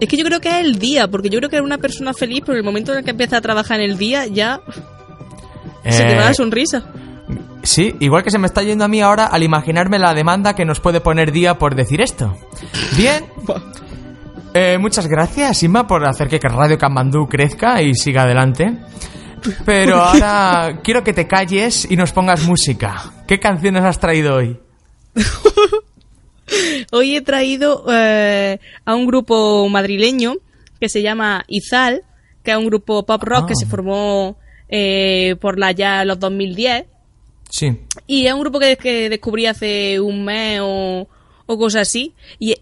[0.00, 2.14] Es que yo creo que es el día, porque yo creo que eres una persona
[2.14, 4.60] feliz, pero en el momento en el que empiezas a trabajar en el día, ya
[5.84, 6.84] se te va Eh, la sonrisa.
[7.62, 10.64] Sí, igual que se me está yendo a mí ahora al imaginarme la demanda que
[10.64, 12.34] nos puede poner día por decir esto.
[12.96, 13.26] Bien.
[14.60, 18.76] Eh, muchas gracias, Inma, por hacer que Radio Kamandú crezca y siga adelante.
[19.64, 23.12] Pero ahora quiero que te calles y nos pongas música.
[23.28, 24.58] ¿Qué canciones has traído hoy?
[26.90, 30.34] Hoy he traído eh, a un grupo madrileño
[30.80, 32.02] que se llama Izal,
[32.42, 33.46] que es un grupo pop rock Ah.
[33.46, 36.84] que se formó eh, por la ya los 2010.
[37.48, 37.78] Sí.
[38.08, 41.06] Y es un grupo que, que descubrí hace un mes o,
[41.46, 42.12] o cosas así.
[42.40, 42.56] Y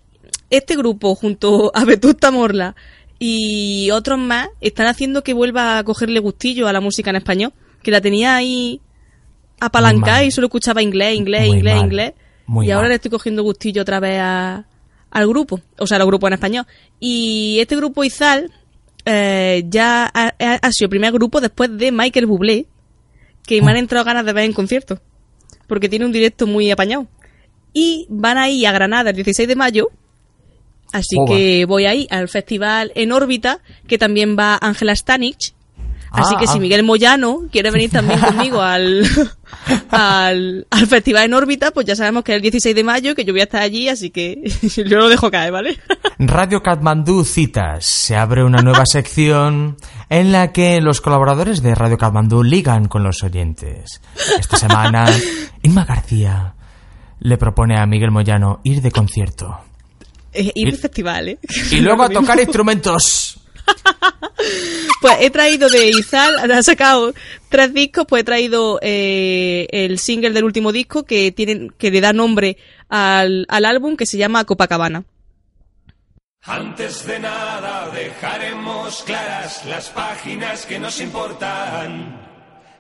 [0.51, 2.75] este grupo, junto a Vetusta Morla
[3.19, 7.53] y otros más, están haciendo que vuelva a cogerle gustillo a la música en español.
[7.83, 8.81] Que la tenía ahí
[9.61, 11.85] apalancada y solo escuchaba inglés, inglés, Muy inglés, mal.
[11.85, 12.13] inglés.
[12.47, 14.67] Muy y ahora le estoy cogiendo gustillo otra vez a-
[15.11, 15.61] al grupo.
[15.79, 16.67] O sea, al grupo en español.
[17.01, 18.53] Y este grupo Izal
[19.05, 22.67] eh, ya ha, sido el primer grupo después de Michael Bublé
[23.45, 25.01] que me han entrado ganas de ver en concierto.
[25.69, 27.07] Porque tiene un directo muy apañado.
[27.73, 29.91] Y van a ir a Granada el 16 de mayo.
[30.93, 35.55] Así que voy ahí al festival en órbita, que también va Ángela Stanich.
[36.11, 36.61] Así Ah, que si ah.
[36.61, 39.05] Miguel Moyano quiere venir también conmigo al,
[39.91, 43.25] al, al festival en órbita, pues ya sabemos que es el 16 de mayo, que
[43.25, 44.41] yo voy a estar allí, así que
[44.77, 45.79] yo lo dejo caer, ¿vale?
[46.19, 47.85] Radio Katmandú Citas.
[47.85, 49.77] Se abre una nueva sección
[50.09, 54.01] en la que los colaboradores de Radio Katmandú ligan con los oyentes.
[54.39, 55.07] Esta semana,
[55.63, 56.55] Inma García
[57.19, 59.59] le propone a Miguel Moyano ir de concierto.
[60.37, 61.39] Eh, Ir Y- al festival, ¿eh?
[61.71, 63.39] Y luego a tocar instrumentos.
[65.01, 67.13] Pues he traído de Izal, ha sacado
[67.49, 72.01] tres discos, pues he traído eh, el single del último disco que tiene, que le
[72.01, 72.57] da nombre
[72.89, 75.05] al, al álbum que se llama Copacabana.
[76.43, 82.23] Antes de nada dejaremos claras las páginas que nos importan.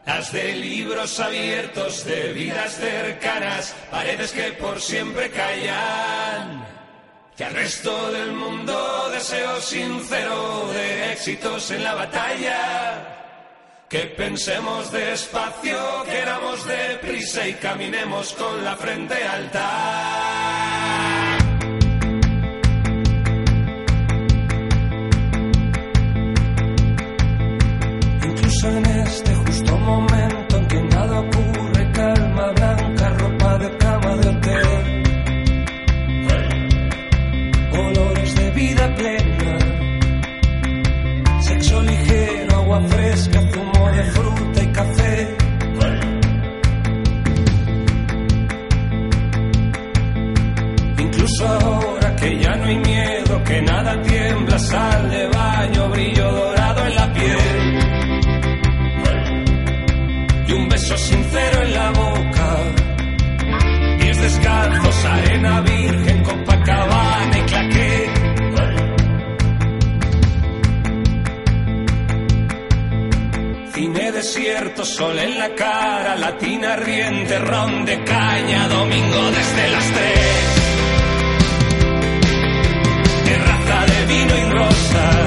[0.07, 6.65] Las de libros abiertos, de vidas cercanas, paredes que por siempre callan.
[7.39, 13.13] Y al resto del mundo deseo sincero de éxitos en la batalla.
[13.91, 20.46] Que pensemos despacio, queramos deprisa y caminemos con la frente alta.
[74.87, 80.47] Sol en la cara, latina riente, ron de caña, domingo desde las tres.
[83.25, 85.26] Terraza de vino y rosas.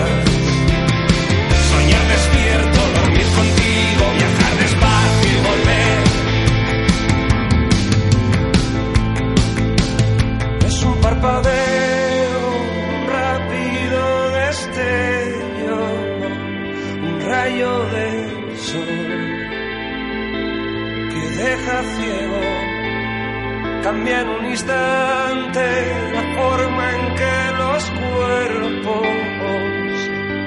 [23.89, 25.65] Cambia un instante
[26.13, 29.08] la forma en que los cuerpos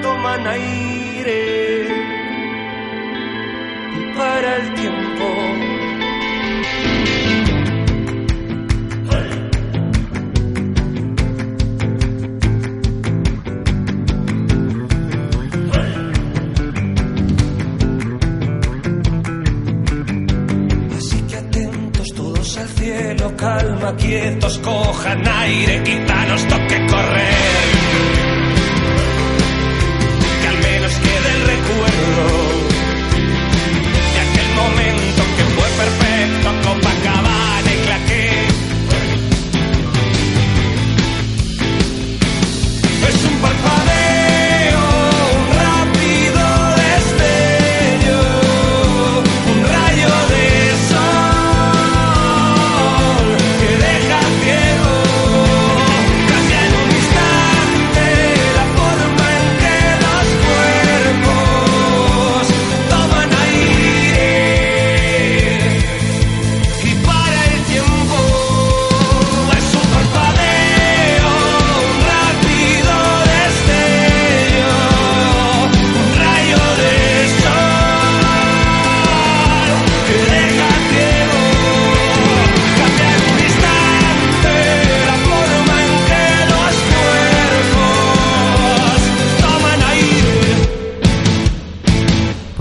[0.01, 1.87] toman aire
[3.97, 5.52] y para el tiempo.
[24.61, 26.22] Cojan aire, toque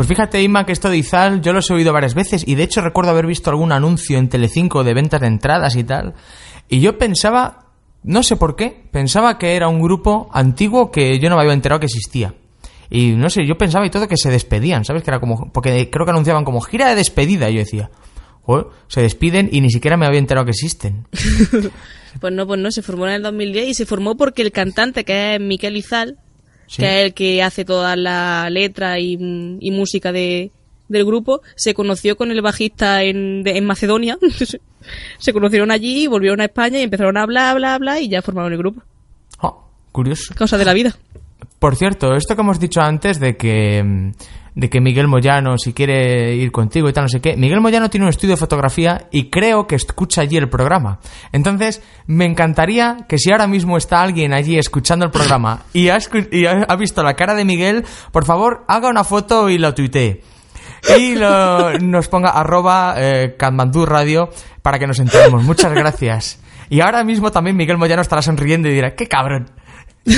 [0.03, 2.65] Pues fíjate, Inma, que esto de Izal yo lo he oído varias veces y de
[2.65, 6.15] hecho recuerdo haber visto algún anuncio en Telecinco de ventas de entradas y tal.
[6.69, 7.67] Y yo pensaba,
[8.03, 11.55] no sé por qué, pensaba que era un grupo antiguo que yo no me había
[11.55, 12.35] enterado que existía.
[12.91, 15.05] Y no sé, yo pensaba y todo que se despedían, ¿sabes?
[15.05, 17.49] Que era como, porque creo que anunciaban como gira de despedida.
[17.49, 17.88] Y yo decía,
[18.43, 21.07] "Joder, se despiden y ni siquiera me había enterado que existen.
[22.21, 25.03] Pues no, pues no, se formó en el 2010 y se formó porque el cantante,
[25.03, 26.19] que es Miquel Izal,
[26.66, 26.83] Sí.
[26.83, 29.18] que es el que hace toda la letra y,
[29.61, 30.51] y música de,
[30.88, 34.18] del grupo, se conoció con el bajista en, de- en Macedonia.
[35.18, 38.53] se conocieron allí, volvieron a España y empezaron a hablar, bla, bla, y ya formaron
[38.53, 38.83] el grupo.
[39.40, 40.35] Oh, curioso.
[40.37, 40.96] Cosa de la vida.
[41.59, 44.12] Por cierto, esto que hemos dicho antes de que, mm,
[44.55, 47.88] de que Miguel Moyano, si quiere ir contigo y tal, no sé qué, Miguel Moyano
[47.88, 50.99] tiene un estudio de fotografía y creo que escucha allí el programa.
[51.33, 55.97] Entonces, me encantaría que si ahora mismo está alguien allí escuchando el programa y ha,
[56.79, 60.23] visto la cara de Miguel, por favor, haga una foto y la tuitee.
[60.99, 64.29] Y lo- nos ponga arroba eh, Katmandú Radio
[64.62, 65.43] para que nos enteremos.
[65.45, 66.41] Muchas gracias.
[66.69, 69.51] Y ahora mismo también Miguel Moyano estará sonriendo y dirá, ¡qué cabrón!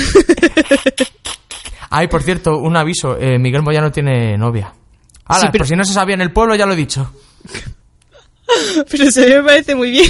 [1.89, 3.17] Ay, por cierto, un aviso.
[3.19, 4.73] eh, Miguel Moyano tiene novia.
[5.25, 7.11] Hala, Sí, pero- por si no se sabía en el pueblo, ya lo he dicho.
[8.91, 10.09] Pero se me parece muy bien.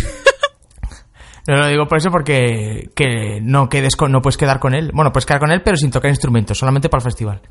[1.47, 4.91] No lo digo por eso porque que no quedes con, no puedes quedar con él.
[4.93, 7.41] Bueno, puedes quedar con él, pero sin tocar instrumentos, solamente para el festival.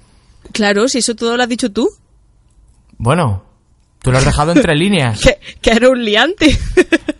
[0.52, 1.88] claro, si eso todo lo has dicho tú.
[2.98, 3.44] Bueno,
[4.00, 5.20] tú lo has dejado entre líneas.
[5.20, 6.56] Que, que era un liante.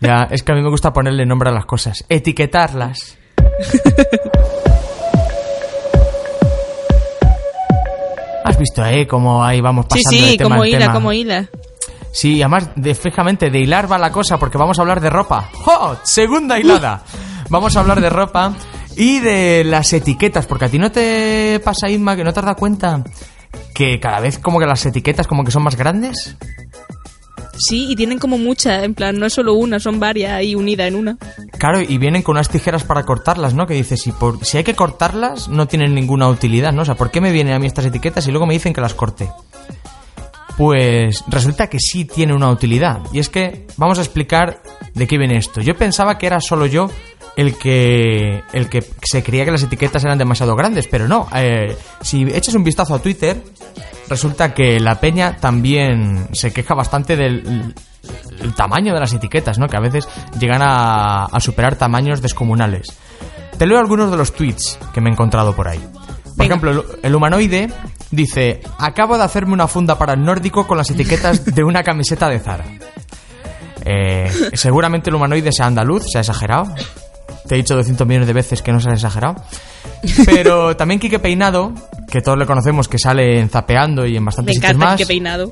[0.01, 3.17] Ya, es que a mí me gusta ponerle nombre a las cosas, etiquetarlas.
[8.55, 10.93] Has visto, eh, cómo ahí vamos sí, pasando de sí, tema como en hila, tema.
[10.93, 11.49] como hila.
[12.13, 15.49] Sí, además, de, fijamente, de hilar va la cosa, porque vamos a hablar de ropa.
[15.51, 15.97] ¡Jo!
[16.03, 17.03] Segunda hilada.
[17.49, 18.53] Vamos a hablar de ropa
[18.95, 22.45] y de las etiquetas, porque a ti no te pasa, Inma, que no te has
[22.45, 23.03] dado cuenta
[23.73, 26.37] que cada vez como que las etiquetas como que son más grandes.
[27.57, 30.87] Sí, y tienen como muchas, en plan, no es solo una, son varias ahí unidas
[30.87, 31.17] en una.
[31.57, 33.65] Claro, y vienen con unas tijeras para cortarlas, ¿no?
[33.65, 36.81] Que dices, si, por, si hay que cortarlas, no tienen ninguna utilidad, ¿no?
[36.81, 38.81] O sea, ¿por qué me vienen a mí estas etiquetas y luego me dicen que
[38.81, 39.29] las corte?
[40.57, 42.99] Pues resulta que sí tiene una utilidad.
[43.11, 44.61] Y es que vamos a explicar
[44.93, 45.61] de qué viene esto.
[45.61, 46.89] Yo pensaba que era solo yo
[47.35, 51.27] el que, el que se creía que las etiquetas eran demasiado grandes, pero no.
[51.35, 53.41] Eh, si echas un vistazo a Twitter,
[54.09, 57.73] resulta que la peña también se queja bastante del
[58.39, 59.67] el tamaño de las etiquetas, ¿no?
[59.67, 60.07] Que a veces
[60.39, 62.87] llegan a, a superar tamaños descomunales.
[63.57, 65.79] Te leo algunos de los tweets que me he encontrado por ahí.
[65.79, 66.55] Por Venga.
[66.55, 67.69] ejemplo, el, el humanoide
[68.11, 72.29] dice: Acabo de hacerme una funda para el nórdico con las etiquetas de una camiseta
[72.29, 72.65] de Zara.
[73.85, 76.73] Eh, seguramente el humanoide sea andaluz, se ha exagerado.
[77.47, 79.35] Te he dicho 200 millones de veces que no se ha exagerado.
[80.25, 81.73] Pero también Quique Peinado,
[82.09, 84.97] que todos le conocemos, que sale en Zapeando y en Me bastantes sitios encanta más.
[84.97, 85.51] que peinado.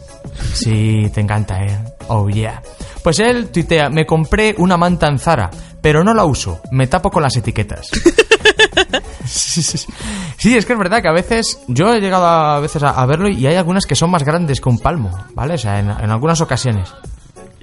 [0.54, 1.78] Sí, te encanta, eh.
[2.08, 2.62] Oh, yeah.
[3.04, 5.50] Pues él tuitea, me compré una manta en Zara,
[5.82, 7.90] pero no la uso, me tapo con las etiquetas.
[9.26, 13.06] sí, es que es verdad que a veces, yo he llegado a veces a, a
[13.06, 15.56] verlo y hay algunas que son más grandes que un palmo, ¿vale?
[15.56, 16.94] O sea, en, en algunas ocasiones.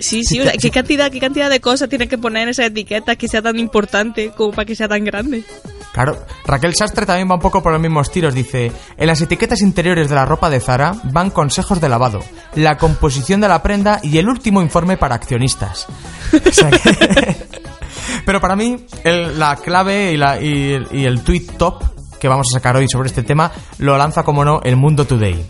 [0.01, 2.65] Sí, sí, o sea, ¿qué cantidad, qué cantidad de cosas tiene que poner en esa
[2.67, 5.45] etiqueta que sea tan importante como para que sea tan grande?
[5.93, 8.33] Claro, Raquel Sastre también va un poco por los mismos tiros.
[8.33, 12.21] Dice, en las etiquetas interiores de la ropa de Zara van consejos de lavado,
[12.55, 15.87] la composición de la prenda y el último informe para accionistas.
[16.33, 17.37] O sea que-
[18.25, 21.83] Pero para mí, el- la clave y, la- y el- y el tweet top
[22.21, 25.45] que vamos a sacar hoy sobre este tema lo lanza, como no, el Mundo Today,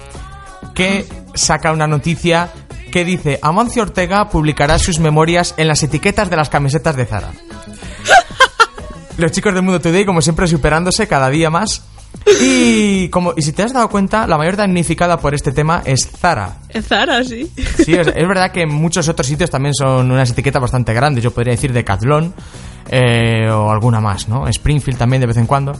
[0.74, 2.48] que saca una noticia
[2.90, 7.32] que dice, Amancio Ortega publicará sus memorias en las etiquetas de las camisetas de Zara.
[9.16, 11.82] Los chicos del Mundo Today, como siempre, superándose cada día más.
[12.40, 16.08] Y, como, y si te has dado cuenta, la mayor damnificada por este tema es
[16.08, 16.58] Zara.
[16.68, 17.50] Es Zara, sí.
[17.84, 21.24] Sí, es, es verdad que en muchos otros sitios también son unas etiquetas bastante grandes.
[21.24, 22.34] Yo podría decir Decathlon
[22.90, 24.46] eh, o alguna más, ¿no?
[24.48, 25.72] Springfield también de vez en cuando.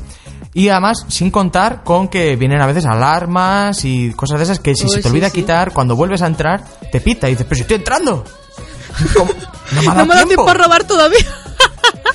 [0.53, 4.75] Y además, sin contar con que vienen a veces alarmas y cosas de esas que
[4.75, 5.35] si Uy, se te sí, olvida sí.
[5.41, 8.25] quitar, cuando vuelves a entrar, te pita y dices, pero si estoy entrando.
[9.17, 9.31] ¿Cómo?
[9.73, 11.25] No me ha No tiempo a robar todavía.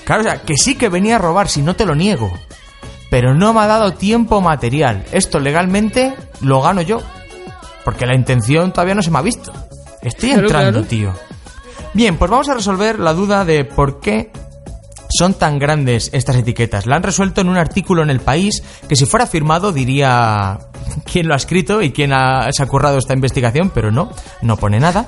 [0.03, 2.31] Claro, o sea, que sí que venía a robar, si no te lo niego.
[3.15, 5.05] Pero no me ha dado tiempo material.
[5.13, 6.99] Esto legalmente lo gano yo.
[7.85, 9.53] Porque la intención todavía no se me ha visto.
[10.01, 10.87] Estoy Claro, entrando, claro.
[10.87, 11.13] tío.
[11.93, 14.33] Bien, pues vamos a resolver la duda de por qué
[15.09, 16.87] son tan grandes estas etiquetas.
[16.87, 20.59] La han resuelto en un artículo en El País que si fuera firmado diría
[21.09, 24.11] quién lo ha escrito y quién ha, se ha currado esta investigación, pero no,
[24.41, 25.07] no pone nada.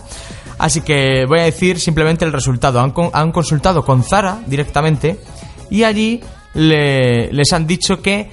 [0.59, 2.79] Así que voy a decir simplemente el resultado.
[2.79, 5.19] Han consultado con Zara directamente
[5.69, 6.21] y allí
[6.57, 8.29] le- les han dicho que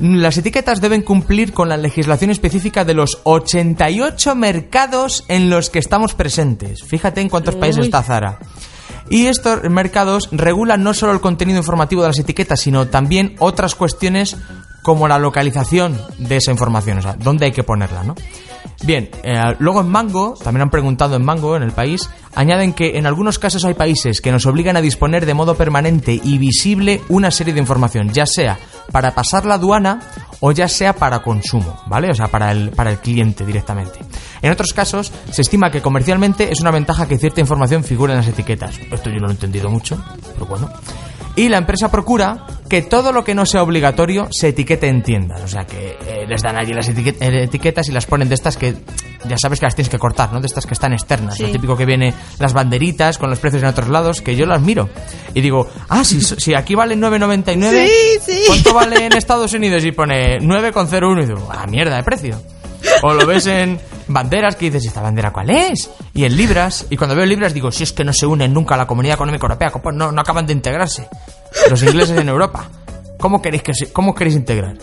[0.00, 5.78] las etiquetas deben cumplir con la legislación específica de los 88 mercados en los que
[5.78, 6.82] estamos presentes.
[6.84, 8.38] Fíjate en cuántos países está Zara.
[9.08, 13.74] Y estos mercados regulan no solo el contenido informativo de las etiquetas, sino también otras
[13.74, 14.36] cuestiones
[14.82, 18.14] como la localización de esa información, o sea, dónde hay que ponerla, ¿no?
[18.82, 22.96] Bien, eh, luego en Mango, también han preguntado en Mango, en el país, añaden que
[22.96, 27.02] en algunos casos hay países que nos obligan a disponer de modo permanente y visible
[27.10, 28.58] una serie de información, ya sea
[28.90, 30.00] para pasar la aduana
[30.40, 32.08] o ya sea para consumo, ¿vale?
[32.10, 33.98] O sea, para el, para el cliente directamente.
[34.40, 38.20] En otros casos, se estima que comercialmente es una ventaja que cierta información figure en
[38.20, 38.78] las etiquetas.
[38.90, 40.02] Esto yo no lo he entendido mucho,
[40.34, 40.70] pero bueno.
[41.40, 45.42] Y la empresa procura que todo lo que no sea obligatorio se etiquete en tiendas.
[45.42, 48.34] O sea, que eh, les dan allí las etiquet- eh, etiquetas y las ponen de
[48.34, 48.74] estas que
[49.26, 50.40] ya sabes que las tienes que cortar, ¿no?
[50.40, 51.36] De estas que están externas.
[51.36, 51.44] Sí.
[51.44, 54.60] Lo típico que viene las banderitas con los precios en otros lados, que yo las
[54.60, 54.88] miro.
[55.34, 58.42] Y digo, ah, si, si aquí vale 9,99, Sí, sí.
[58.46, 59.84] ¿cuánto vale en Estados Unidos?
[59.84, 62.40] Y pone 9,01 y digo, ah, mierda de precio.
[63.02, 65.90] O lo ves en banderas que dices, ¿esta bandera cuál es?
[66.14, 66.86] Y en libras.
[66.90, 69.14] Y cuando veo libras digo, si es que no se unen nunca a la comunidad
[69.14, 71.08] económica europea, no, no acaban de integrarse.
[71.68, 72.68] Los ingleses en Europa.
[73.18, 74.76] ¿Cómo queréis, que se- cómo queréis integrar?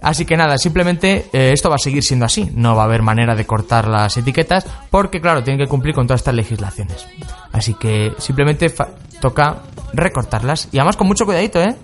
[0.00, 2.50] Así que nada, simplemente eh, esto va a seguir siendo así.
[2.54, 6.08] No va a haber manera de cortar las etiquetas porque, claro, tienen que cumplir con
[6.08, 7.06] todas estas legislaciones.
[7.52, 8.72] Así que simplemente
[9.20, 9.58] toca
[9.92, 10.68] recortarlas.
[10.72, 11.76] Y además con mucho cuidadito, ¿eh?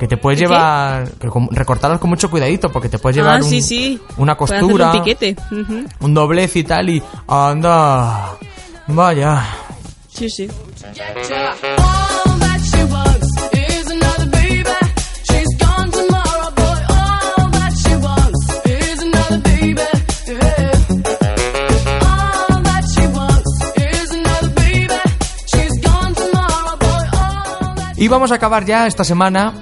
[0.00, 1.10] Que te puedes llevar...
[1.20, 1.48] que con-
[2.08, 4.00] mucho cuidadito porque te puedes Ah, llevar un- sí, sí.
[4.16, 5.36] una costura, un piquete.
[6.00, 7.02] Un doblez y tal y...
[7.28, 8.32] ¡Anda!
[8.86, 9.44] Vaya.
[10.08, 10.48] Sí, sí.
[27.96, 29.52] Y vamos a acabar ya esta semana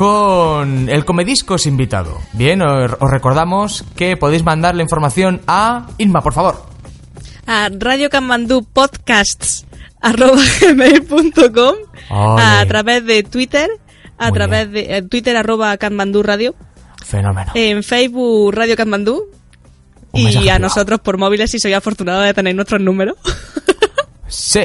[0.00, 2.16] con el Comediscos invitado.
[2.32, 6.64] Bien, os os recordamos que podéis mandar la información a Inma, por favor.
[7.46, 9.66] a Radio Kamandú Podcasts
[10.00, 11.74] arroba gmail.com
[12.08, 13.68] a través de Twitter
[14.16, 16.54] a Muy través de eh, Twitter arroba Katmandú Radio
[17.04, 17.52] Fenómeno.
[17.54, 19.26] en Facebook Radio Katmandú
[20.14, 20.58] y a privado.
[20.60, 23.16] nosotros por móviles si soy afortunado de tener nuestros números
[24.28, 24.62] Sí.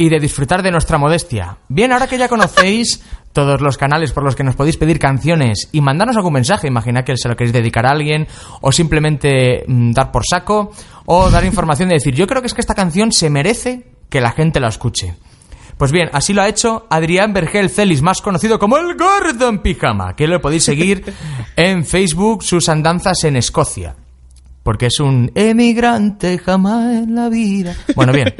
[0.00, 1.58] Y de disfrutar de nuestra modestia.
[1.68, 3.02] Bien, ahora que ya conocéis
[3.34, 7.04] todos los canales por los que nos podéis pedir canciones y mandarnos algún mensaje, imaginad
[7.04, 8.26] que se lo queréis dedicar a alguien,
[8.62, 10.72] o simplemente mm, dar por saco,
[11.04, 14.22] o dar información de decir, yo creo que es que esta canción se merece que
[14.22, 15.16] la gente la escuche.
[15.76, 20.16] Pues bien, así lo ha hecho Adrián Vergel Celis, más conocido como el Gordon Pijama,
[20.16, 21.12] que lo podéis seguir
[21.56, 23.96] en Facebook, sus andanzas en Escocia.
[24.62, 27.74] Porque es un emigrante jamás en la vida.
[27.94, 28.34] Bueno, bien.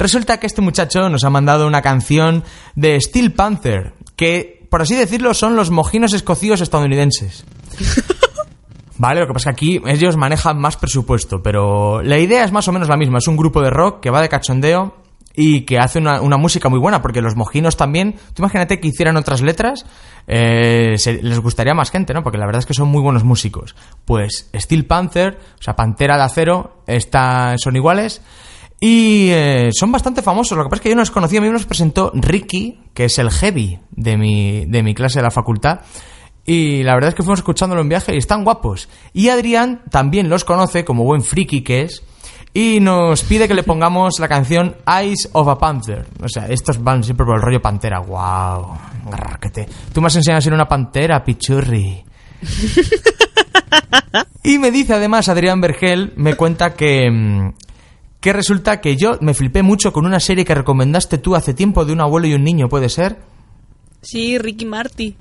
[0.00, 2.42] Resulta que este muchacho nos ha mandado una canción
[2.74, 7.44] de Steel Panther, que, por así decirlo, son los mojinos escocíos estadounidenses.
[8.98, 12.52] Vale, lo que pasa es que aquí ellos manejan más presupuesto, pero la idea es
[12.52, 13.18] más o menos la misma.
[13.18, 14.94] Es un grupo de rock que va de cachondeo
[15.34, 18.88] y que hace una, una música muy buena, porque los mojinos también, tú imagínate que
[18.88, 19.86] hicieran otras letras,
[20.26, 22.22] eh, se- les gustaría más gente, ¿no?
[22.22, 23.74] Porque la verdad es que son muy buenos músicos.
[24.04, 28.20] Pues Steel Panther, o sea, Pantera de Acero, está, son iguales.
[28.80, 30.56] Y eh, son bastante famosos.
[30.56, 31.38] Lo que pasa es que yo no los conocía.
[31.38, 35.18] A mí me los presentó Ricky, que es el heavy de mi, de mi clase
[35.18, 35.80] de la facultad.
[36.46, 38.88] Y la verdad es que fuimos escuchándolo en viaje y están guapos.
[39.12, 42.02] Y Adrián también los conoce, como buen friki que es.
[42.52, 46.06] Y nos pide que le pongamos la canción Eyes of a Panther.
[46.20, 48.00] O sea, estos van siempre por el rollo pantera.
[48.00, 48.76] ¡Wow!
[49.08, 49.68] Grrrquete.
[49.92, 52.02] Tú me has enseñado a ser una pantera, pichurri.
[54.42, 57.52] y me dice además Adrián Vergel, me cuenta que, mm,
[58.20, 61.84] que resulta que yo me flipé mucho con una serie que recomendaste tú hace tiempo
[61.84, 63.18] de un abuelo y un niño, ¿puede ser?
[64.02, 65.16] Sí, Ricky Marty.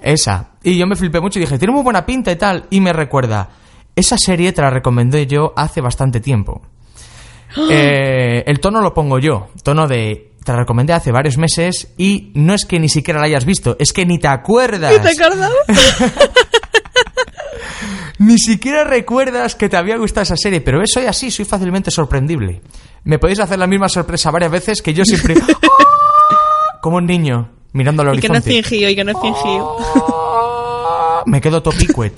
[0.00, 0.50] Esa.
[0.62, 2.66] Y yo me flipé mucho y dije, tiene muy buena pinta y tal.
[2.70, 3.50] Y me recuerda,
[3.96, 6.62] esa serie te la recomendé yo hace bastante tiempo.
[7.70, 9.50] Eh, el tono lo pongo yo.
[9.62, 13.26] Tono de, te la recomendé hace varios meses y no es que ni siquiera la
[13.26, 15.00] hayas visto, es que ni te acuerdas.
[15.00, 15.52] ¿Te acordás?
[18.18, 22.62] Ni siquiera recuerdas que te había gustado esa serie, pero soy así, soy fácilmente sorprendible.
[23.04, 25.34] Me podéis hacer la misma sorpresa varias veces que yo siempre...
[26.80, 28.62] Como un niño, mirando al Y que no es horizonte.
[28.68, 29.76] fingido, y que no es fingido.
[31.26, 32.12] Me quedo topicuet.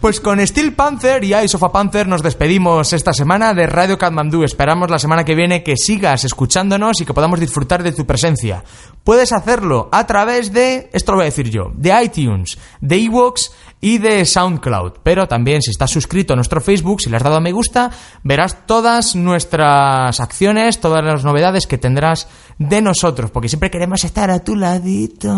[0.00, 3.96] Pues con Steel Panther y Eyes of a Panther nos despedimos esta semana de Radio
[3.96, 4.42] Kathmandu.
[4.42, 8.62] Esperamos la semana que viene que sigas escuchándonos y que podamos disfrutar de tu presencia.
[9.04, 13.52] Puedes hacerlo a través de, esto lo voy a decir yo, de iTunes, de Evox
[13.86, 14.94] y de SoundCloud.
[15.04, 17.92] Pero también si estás suscrito a nuestro Facebook, si le has dado a me gusta,
[18.24, 22.26] verás todas nuestras acciones, todas las novedades que tendrás
[22.58, 25.30] de nosotros, porque siempre queremos estar a tu ladito,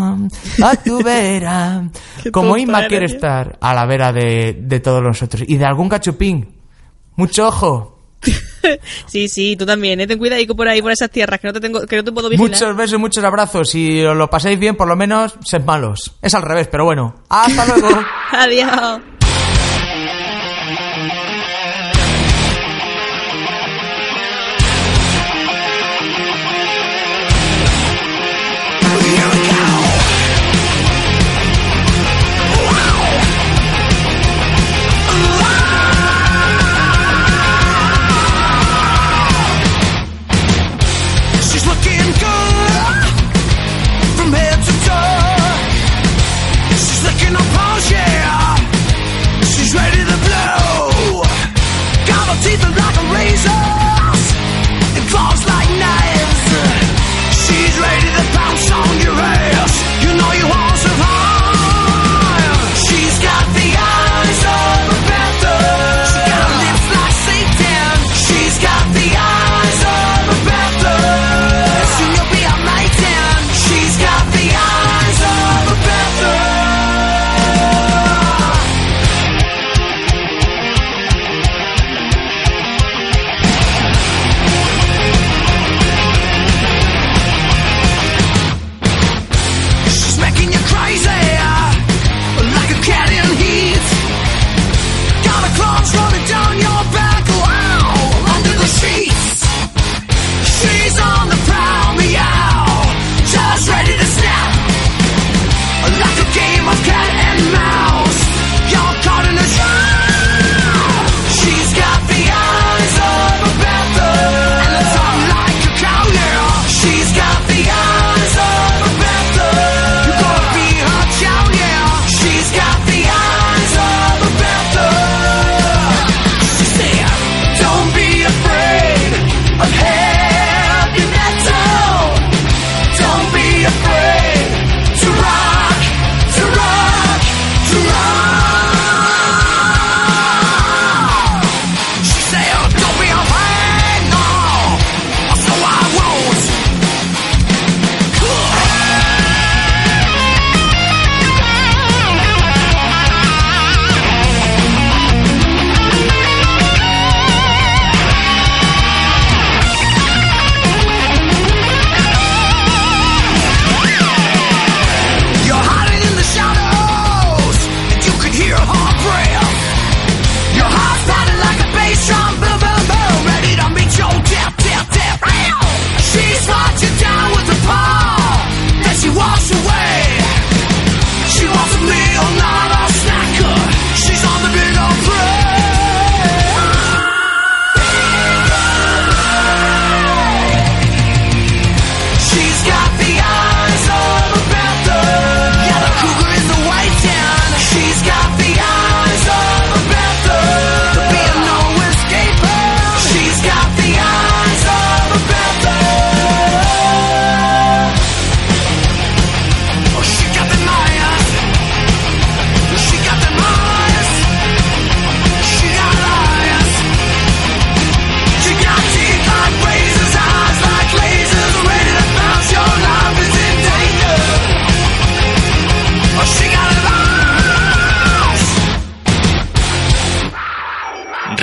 [0.63, 1.91] a tu vera,
[2.31, 3.17] como Inma quiere tío.
[3.17, 5.43] estar a la vera de, de todos nosotros.
[5.47, 6.55] Y de algún cachupín.
[7.17, 7.98] Mucho ojo.
[9.07, 10.07] Sí, sí, tú también, ¿eh?
[10.07, 12.29] Ten cuidado por ahí, por esas tierras, que no te, tengo, que no te puedo
[12.29, 12.49] vigilar.
[12.51, 13.69] Muchos besos, muchos abrazos.
[13.69, 16.13] Si os lo pasáis bien, por lo menos, sed malos.
[16.21, 17.15] Es al revés, pero bueno.
[17.29, 18.03] Hasta luego.
[18.31, 19.01] Adiós.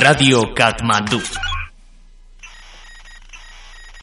[0.07, 1.46] Radio Katmandú.